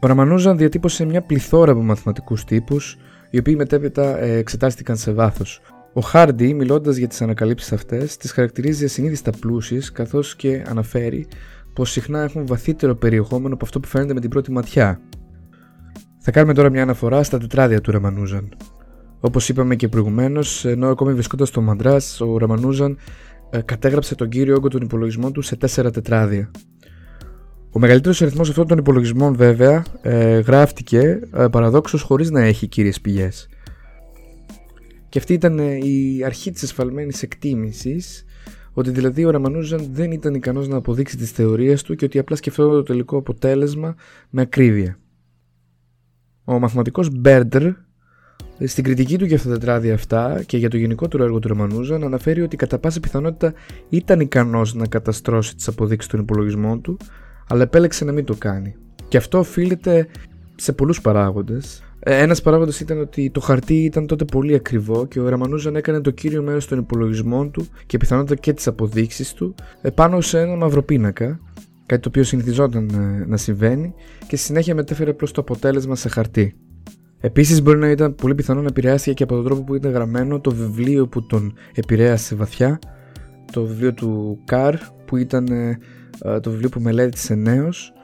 Ο 0.00 0.06
Ραμανούζαν 0.06 0.56
διατύπωσε 0.56 1.04
μια 1.04 1.22
πληθώρα 1.22 1.72
από 1.72 1.82
μαθηματικούς 1.82 2.44
τύπους, 2.44 2.96
οι 3.30 3.38
οποίοι 3.38 3.54
μετέπειτα 3.56 4.18
ε, 4.18 4.36
εξετάστηκαν 4.36 4.96
σε 4.96 5.12
βάθος. 5.12 5.60
Ο 5.92 6.00
Χάρντι, 6.00 6.54
μιλώντας 6.54 6.96
για 6.96 7.08
τις 7.08 7.22
ανακαλύψεις 7.22 7.72
αυτές, 7.72 8.16
τις 8.16 8.32
χαρακτηρίζει 8.32 8.84
ασυνείδηστα 8.84 9.30
πλούσιες, 9.40 9.92
καθώς 9.92 10.36
και 10.36 10.64
αναφέρει 10.68 11.26
πως 11.72 11.90
συχνά 11.90 12.22
έχουν 12.22 12.46
βαθύτερο 12.46 12.94
περιεχόμενο 12.94 13.54
από 13.54 13.64
αυτό 13.64 13.80
που 13.80 13.88
φαίνεται 13.88 14.14
με 14.14 14.20
την 14.20 14.30
πρώτη 14.30 14.52
ματιά. 14.52 15.00
Θα 16.28 16.32
κάνουμε 16.32 16.54
τώρα 16.54 16.70
μια 16.70 16.82
αναφορά 16.82 17.22
στα 17.22 17.38
τετράδια 17.38 17.80
του 17.80 17.90
Ραμανούζαν. 17.90 18.56
Όπως 19.20 19.48
είπαμε 19.48 19.76
και 19.76 19.88
προηγουμένως, 19.88 20.64
ενώ 20.64 20.88
ακόμη 20.88 21.12
βρισκόντα 21.12 21.44
στο 21.44 21.60
Μαντράς, 21.60 22.20
ο 22.20 22.38
Ραμανούζαν 22.38 22.98
ε, 23.50 23.60
κατέγραψε 23.60 24.14
τον 24.14 24.28
κύριο 24.28 24.54
όγκο 24.54 24.68
των 24.68 24.80
υπολογισμών 24.80 25.32
του 25.32 25.42
σε 25.42 25.56
τέσσερα 25.56 25.90
τετράδια. 25.90 26.50
Ο 27.70 27.78
μεγαλύτερος 27.78 28.22
αριθμός 28.22 28.48
αυτών 28.48 28.66
των 28.66 28.78
υπολογισμών, 28.78 29.34
βέβαια, 29.34 29.84
ε, 30.02 30.38
γράφτηκε 30.38 31.20
ε, 31.34 31.46
παραδόξως 31.50 32.02
χωρίς 32.02 32.30
να 32.30 32.40
έχει 32.40 32.66
κύριες 32.66 33.00
πηγές. 33.00 33.48
Και 35.08 35.18
αυτή 35.18 35.32
ήταν 35.32 35.58
ε, 35.58 35.74
η 35.74 36.22
αρχή 36.24 36.50
της 36.50 36.62
ασφαλμένη 36.62 37.12
εκτίμησης 37.20 38.24
ότι 38.72 38.90
δηλαδή 38.90 39.24
ο 39.24 39.30
Ραμανούζαν 39.30 39.88
δεν 39.92 40.10
ήταν 40.10 40.34
ικανός 40.34 40.68
να 40.68 40.76
αποδείξει 40.76 41.16
τις 41.16 41.30
θεωρίες 41.30 41.82
του 41.82 41.94
και 41.94 42.04
ότι 42.04 42.18
απλά 42.18 42.36
σκεφτόταν 42.36 42.72
το 42.72 42.82
τελικό 42.82 43.16
αποτέλεσμα 43.16 43.94
με 44.30 44.42
ακρίβεια. 44.42 44.98
Ο 46.48 46.58
μαθηματικός 46.58 47.10
Μπέρντερ 47.10 47.72
στην 48.64 48.84
κριτική 48.84 49.18
του 49.18 49.24
για 49.24 49.36
αυτά 49.36 49.48
τα 49.48 49.58
τετράδια 49.58 49.94
αυτά 49.94 50.42
και 50.46 50.56
για 50.56 50.70
το 50.70 50.76
γενικότερο 50.76 51.24
έργο 51.24 51.38
του 51.38 51.48
Ραμανούζαν 51.48 52.04
αναφέρει 52.04 52.42
ότι 52.42 52.56
κατά 52.56 52.78
πάσα 52.78 53.00
πιθανότητα 53.00 53.52
ήταν 53.88 54.20
ικανός 54.20 54.74
να 54.74 54.86
καταστρώσει 54.86 55.56
τις 55.56 55.68
αποδείξεις 55.68 56.10
των 56.10 56.20
υπολογισμών 56.20 56.80
του, 56.80 56.96
αλλά 57.48 57.62
επέλεξε 57.62 58.04
να 58.04 58.12
μην 58.12 58.24
το 58.24 58.34
κάνει. 58.34 58.76
Και 59.08 59.16
αυτό 59.16 59.38
οφείλεται 59.38 60.08
σε 60.54 60.72
πολλούς 60.72 61.00
παράγοντες. 61.00 61.82
Ε, 61.98 62.22
Ένας 62.22 62.42
παράγοντας 62.42 62.80
ήταν 62.80 63.00
ότι 63.00 63.30
το 63.30 63.40
χαρτί 63.40 63.84
ήταν 63.84 64.06
τότε 64.06 64.24
πολύ 64.24 64.54
ακριβό 64.54 65.06
και 65.06 65.20
ο 65.20 65.28
Ραμανούζαν 65.28 65.76
έκανε 65.76 66.00
το 66.00 66.10
κύριο 66.10 66.42
μέρος 66.42 66.66
των 66.66 66.78
υπολογισμών 66.78 67.50
του 67.50 67.66
και 67.86 67.96
πιθανότητα 67.96 68.34
και 68.34 68.52
τις 68.52 68.66
αποδείξεις 68.66 69.32
του 69.32 69.54
ε, 69.82 69.90
πάνω 69.90 70.20
σε 70.20 70.40
ένα 70.40 70.56
μαυροπίνακα, 70.56 71.40
κάτι 71.86 72.02
το 72.02 72.08
οποίο 72.08 72.22
συνηθιζόταν 72.22 72.88
ε, 72.88 73.24
να 73.26 73.36
συμβαίνει 73.36 73.94
και 74.26 74.36
στη 74.36 74.46
συνέχεια 74.46 74.74
μετέφερε 74.74 75.10
απλώς 75.10 75.32
το 75.32 75.40
αποτέλεσμα 75.40 75.96
σε 75.96 76.08
χαρτί. 76.08 76.56
Επίσης, 77.20 77.62
μπορεί 77.62 77.78
να 77.78 77.90
ήταν 77.90 78.14
πολύ 78.14 78.34
πιθανό 78.34 78.60
να 78.60 78.68
επηρεάστηκε 78.68 79.14
και 79.14 79.22
από 79.22 79.34
τον 79.34 79.44
τρόπο 79.44 79.62
που 79.62 79.74
ήταν 79.74 79.92
γραμμένο 79.92 80.40
το 80.40 80.50
βιβλίο 80.50 81.08
που 81.08 81.26
τον 81.26 81.54
επηρέασε 81.74 82.34
βαθιά, 82.34 82.78
το 83.52 83.64
βιβλίο 83.64 83.94
του 83.94 84.38
Καρ, 84.44 84.74
που 85.04 85.16
ήταν 85.16 85.48
το 86.40 86.50
βιβλίο 86.50 86.68
που 86.68 86.80
μελέτησε 86.80 87.34
νέος 87.34 87.96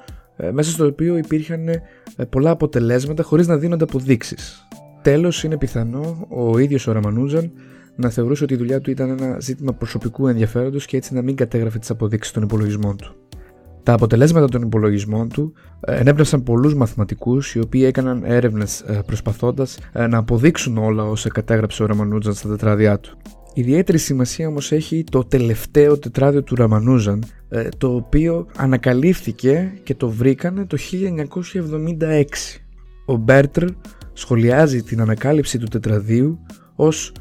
ε, 0.42 0.50
μέσα 0.50 0.70
στο 0.70 0.86
οποίο 0.86 1.16
υπήρχαν 1.16 1.68
ε, 1.68 1.82
πολλά 2.28 2.50
αποτελέσματα 2.50 3.22
χωρίς 3.22 3.46
να 3.46 3.56
δίνονται 3.56 3.84
αποδείξεις. 3.84 4.68
Τέλος, 5.02 5.44
είναι 5.44 5.56
πιθανό 5.56 6.26
ο 6.28 6.58
ίδιος 6.58 6.86
ο 6.86 6.92
Ραμανούζαν 6.92 7.52
να 7.96 8.10
θεωρούσε 8.10 8.44
ότι 8.44 8.54
η 8.54 8.56
δουλειά 8.56 8.80
του 8.80 8.90
ήταν 8.90 9.10
ένα 9.10 9.40
ζήτημα 9.40 9.72
προσωπικού 9.72 10.28
ενδιαφέροντος 10.28 10.86
και 10.86 10.96
έτσι 10.96 11.14
να 11.14 11.22
μην 11.22 11.36
κατέγραφε 11.36 11.78
τις 11.78 11.90
αποδείξεις 11.90 12.32
των 12.32 12.42
υπολογισμών 12.42 12.96
του. 12.96 13.21
Τα 13.82 13.92
αποτελέσματα 13.92 14.48
των 14.48 14.62
υπολογισμών 14.62 15.28
του 15.28 15.52
ε, 15.80 15.96
ενέπνευσαν 15.96 16.42
πολλούς 16.42 16.74
μαθηματικούς 16.74 17.54
οι 17.54 17.60
οποίοι 17.60 17.82
έκαναν 17.86 18.22
έρευνες 18.24 18.84
προσπαθώντας 19.06 19.78
να 20.08 20.18
αποδείξουν 20.18 20.78
όλα 20.78 21.02
όσα 21.04 21.28
κατέγραψε 21.28 21.82
ο 21.82 21.86
Ραμανούζαν 21.86 22.34
στα 22.34 22.48
τετράδια 22.48 22.98
του. 22.98 23.18
Ιδιαίτερη 23.54 23.98
σημασία 23.98 24.48
όμως 24.48 24.72
έχει 24.72 25.04
το 25.10 25.24
τελευταίο 25.24 25.98
τετράδιο 25.98 26.42
του 26.42 26.54
Ραμανούζαν 26.54 27.24
ε, 27.48 27.68
το 27.78 27.94
οποίο 27.94 28.46
ανακαλύφθηκε 28.56 29.72
και 29.82 29.94
το 29.94 30.10
βρήκανε 30.10 30.66
το 30.66 30.76
1976. 32.00 32.24
Ο 33.06 33.16
Μπέρτρ 33.16 33.64
σχολιάζει 34.12 34.82
την 34.82 35.00
ανακάλυψη 35.00 35.58
του 35.58 35.66
τετραδίου 35.66 36.38
ως 36.74 37.12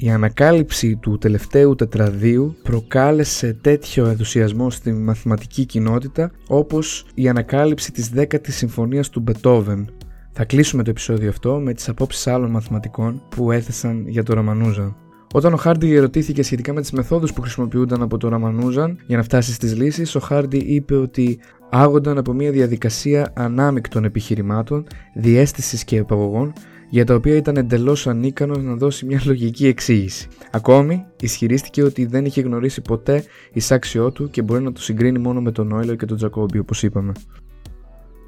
η 0.00 0.10
ανακάλυψη 0.10 0.96
του 0.96 1.18
τελευταίου 1.18 1.74
τετραδίου 1.74 2.56
προκάλεσε 2.62 3.58
τέτοιο 3.60 4.06
ενθουσιασμό 4.06 4.70
στη 4.70 4.92
μαθηματική 4.92 5.64
κοινότητα 5.64 6.30
όπως 6.48 7.06
η 7.14 7.28
ανακάλυψη 7.28 7.92
της 7.92 8.10
10ης 8.16 8.38
συμφωνίας 8.42 9.10
του 9.10 9.20
Μπετόβεν. 9.20 9.90
Θα 10.32 10.44
κλείσουμε 10.44 10.82
το 10.82 10.90
επεισόδιο 10.90 11.28
αυτό 11.28 11.60
με 11.60 11.72
τις 11.72 11.88
απόψεις 11.88 12.26
άλλων 12.26 12.50
μαθηματικών 12.50 13.22
που 13.28 13.52
έθεσαν 13.52 14.08
για 14.08 14.22
το 14.22 14.34
Ραμανούζαν. 14.34 14.96
Όταν 15.32 15.52
ο 15.52 15.56
Χάρντι 15.56 15.94
ερωτήθηκε 15.94 16.42
σχετικά 16.42 16.72
με 16.72 16.80
τις 16.80 16.92
μεθόδους 16.92 17.32
που 17.32 17.40
χρησιμοποιούνταν 17.40 18.02
από 18.02 18.16
τον 18.16 18.30
Ραμανούζαν 18.30 18.98
για 19.06 19.16
να 19.16 19.22
φτάσει 19.22 19.52
στις 19.52 19.76
λύσεις, 19.76 20.14
ο 20.14 20.20
Χάρντι 20.20 20.56
είπε 20.56 20.96
ότι 20.96 21.38
άγονταν 21.70 22.18
από 22.18 22.32
μια 22.32 22.50
διαδικασία 22.50 23.32
ανάμεικτων 23.34 24.04
επιχειρημάτων, 24.04 24.86
διαίσθησης 25.14 25.84
και 25.84 25.96
επαγωγών, 25.96 26.52
για 26.88 27.04
τα 27.04 27.14
οποία 27.14 27.36
ήταν 27.36 27.56
εντελώς 27.56 28.06
ανίκανος 28.06 28.62
να 28.62 28.74
δώσει 28.74 29.06
μια 29.06 29.20
λογική 29.24 29.66
εξήγηση. 29.66 30.28
Ακόμη, 30.50 31.04
ισχυρίστηκε 31.20 31.82
ότι 31.82 32.06
δεν 32.06 32.24
είχε 32.24 32.40
γνωρίσει 32.40 32.80
ποτέ 32.80 33.24
ισάξιό 33.52 34.10
του 34.10 34.30
και 34.30 34.42
μπορεί 34.42 34.62
να 34.62 34.72
το 34.72 34.82
συγκρίνει 34.82 35.18
μόνο 35.18 35.40
με 35.40 35.52
τον 35.52 35.72
Όιλερ 35.72 35.94
και 35.94 36.06
τον 36.06 36.16
Τζακόμπι, 36.16 36.58
όπως 36.58 36.82
είπαμε. 36.82 37.12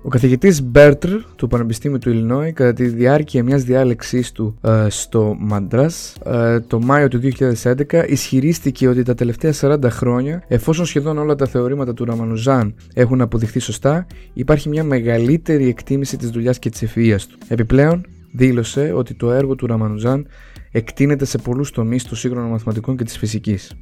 Ο 0.03 0.09
καθηγητής 0.09 0.63
Μπερντ 0.63 1.09
του 1.37 1.47
Πανεπιστήμιου 1.47 1.99
του 1.99 2.11
Ιλινόις 2.11 2.53
κατά 2.53 2.73
τη 2.73 2.87
διάρκεια 2.87 3.43
μιας 3.43 3.63
διάλεξής 3.63 4.33
του 4.33 4.59
ε, 4.61 4.87
στο 4.89 5.37
Μαντράς 5.39 6.17
ε, 6.25 6.61
το 6.61 6.81
Μάιο 6.81 7.09
του 7.09 7.21
2011 7.63 8.05
ισχυρίστηκε 8.09 8.89
ότι 8.89 9.03
τα 9.03 9.15
τελευταία 9.15 9.53
40 9.61 9.79
χρόνια 9.85 10.43
εφόσον 10.49 10.87
σχεδόν 10.87 11.19
όλα 11.19 11.35
τα 11.35 11.47
θεωρήματα 11.47 11.95
του 11.95 12.05
Ραμανουζάν 12.05 12.75
έχουν 12.95 13.21
αποδειχθεί 13.21 13.59
σωστά 13.59 14.07
υπάρχει 14.33 14.69
μια 14.69 14.85
μεγαλύτερη 14.85 15.69
εκτίμηση 15.69 16.17
της 16.17 16.31
δουλειάς 16.31 16.59
και 16.59 16.71
της 16.71 16.85
ευφυΐας 16.85 17.23
του. 17.29 17.39
Επιπλέον 17.49 18.07
δήλωσε 18.33 18.93
ότι 18.93 19.15
το 19.15 19.33
έργο 19.33 19.55
του 19.55 19.67
Ραμανουζάν 19.67 20.27
εκτείνεται 20.71 21.25
σε 21.25 21.39
πολλούς 21.39 21.71
τομείς 21.71 22.05
των 22.05 22.17
σύγχρονων 22.17 22.51
μαθηματικών 22.51 22.97
και 22.97 23.05
της 23.05 23.19
φυσικής. 23.19 23.75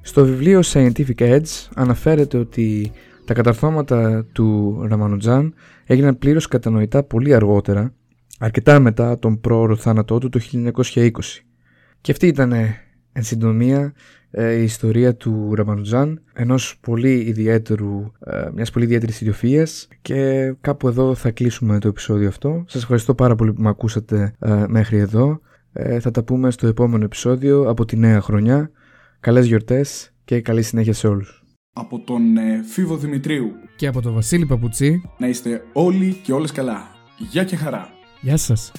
Στο 0.00 0.24
βιβλίο 0.24 0.60
Scientific 0.64 1.14
Edge 1.16 1.68
αναφέρεται 1.74 2.38
ότι 2.38 2.92
τα 3.24 3.34
καταρθώματα 3.34 4.26
του 4.32 4.78
Ραμανουτζάν 4.88 5.54
έγιναν 5.84 6.18
πλήρως 6.18 6.48
κατανοητά 6.48 7.02
πολύ 7.02 7.34
αργότερα, 7.34 7.94
αρκετά 8.38 8.78
μετά 8.78 9.18
τον 9.18 9.40
πρόωρο 9.40 9.76
θάνατό 9.76 10.18
του 10.18 10.28
το 10.28 10.40
1920. 10.52 11.10
Και 12.00 12.12
αυτή 12.12 12.26
ήταν 12.26 12.52
εν 13.12 13.22
συντομία 13.22 13.80
ε, 13.80 13.92
η 14.30 14.62
ιστορία 14.62 15.14
του 15.14 15.54
Ραμανουτζάν, 15.54 16.22
ενός 16.32 16.78
πολύ 16.80 17.18
ιδιαίτερου, 17.18 18.12
ε, 18.26 18.48
μιας 18.54 18.70
πολύ 18.70 18.84
ιδιαίτερης 18.84 19.22
ιδιοφυΐας 19.24 19.88
και 20.02 20.52
κάπου 20.60 20.88
εδώ 20.88 21.14
θα 21.14 21.30
κλείσουμε 21.30 21.78
το 21.78 21.88
επεισόδιο 21.88 22.28
αυτό. 22.28 22.64
Σας 22.66 22.82
ευχαριστώ 22.82 23.14
πάρα 23.14 23.34
πολύ 23.34 23.52
που 23.52 23.62
με 23.62 23.68
ακούσατε 23.68 24.34
ε, 24.38 24.64
μέχρι 24.68 24.98
εδώ. 24.98 25.40
Θα 26.00 26.10
τα 26.10 26.22
πούμε 26.22 26.50
στο 26.50 26.66
επόμενο 26.66 27.04
επεισόδιο 27.04 27.68
από 27.68 27.84
τη 27.84 27.96
νέα 27.96 28.20
χρονιά. 28.20 28.70
Καλές 29.20 29.46
γιορτές 29.46 30.14
και 30.24 30.40
καλή 30.40 30.62
συνέχεια 30.62 30.92
σε 30.92 31.06
όλους 31.06 31.40
από 31.72 32.00
τον 32.00 32.36
ε, 32.36 32.62
Φίβο 32.62 32.96
Δημητρίου 32.96 33.52
και 33.76 33.86
από 33.86 34.00
τον 34.00 34.14
Βασίλη 34.14 34.46
Παπουτσί 34.46 35.02
να 35.18 35.28
είστε 35.28 35.62
όλοι 35.72 36.14
και 36.22 36.32
όλες 36.32 36.52
καλά. 36.52 36.88
Γεια 37.30 37.44
και 37.44 37.56
χαρά. 37.56 37.88
Γεια 38.20 38.36
σας. 38.36 38.72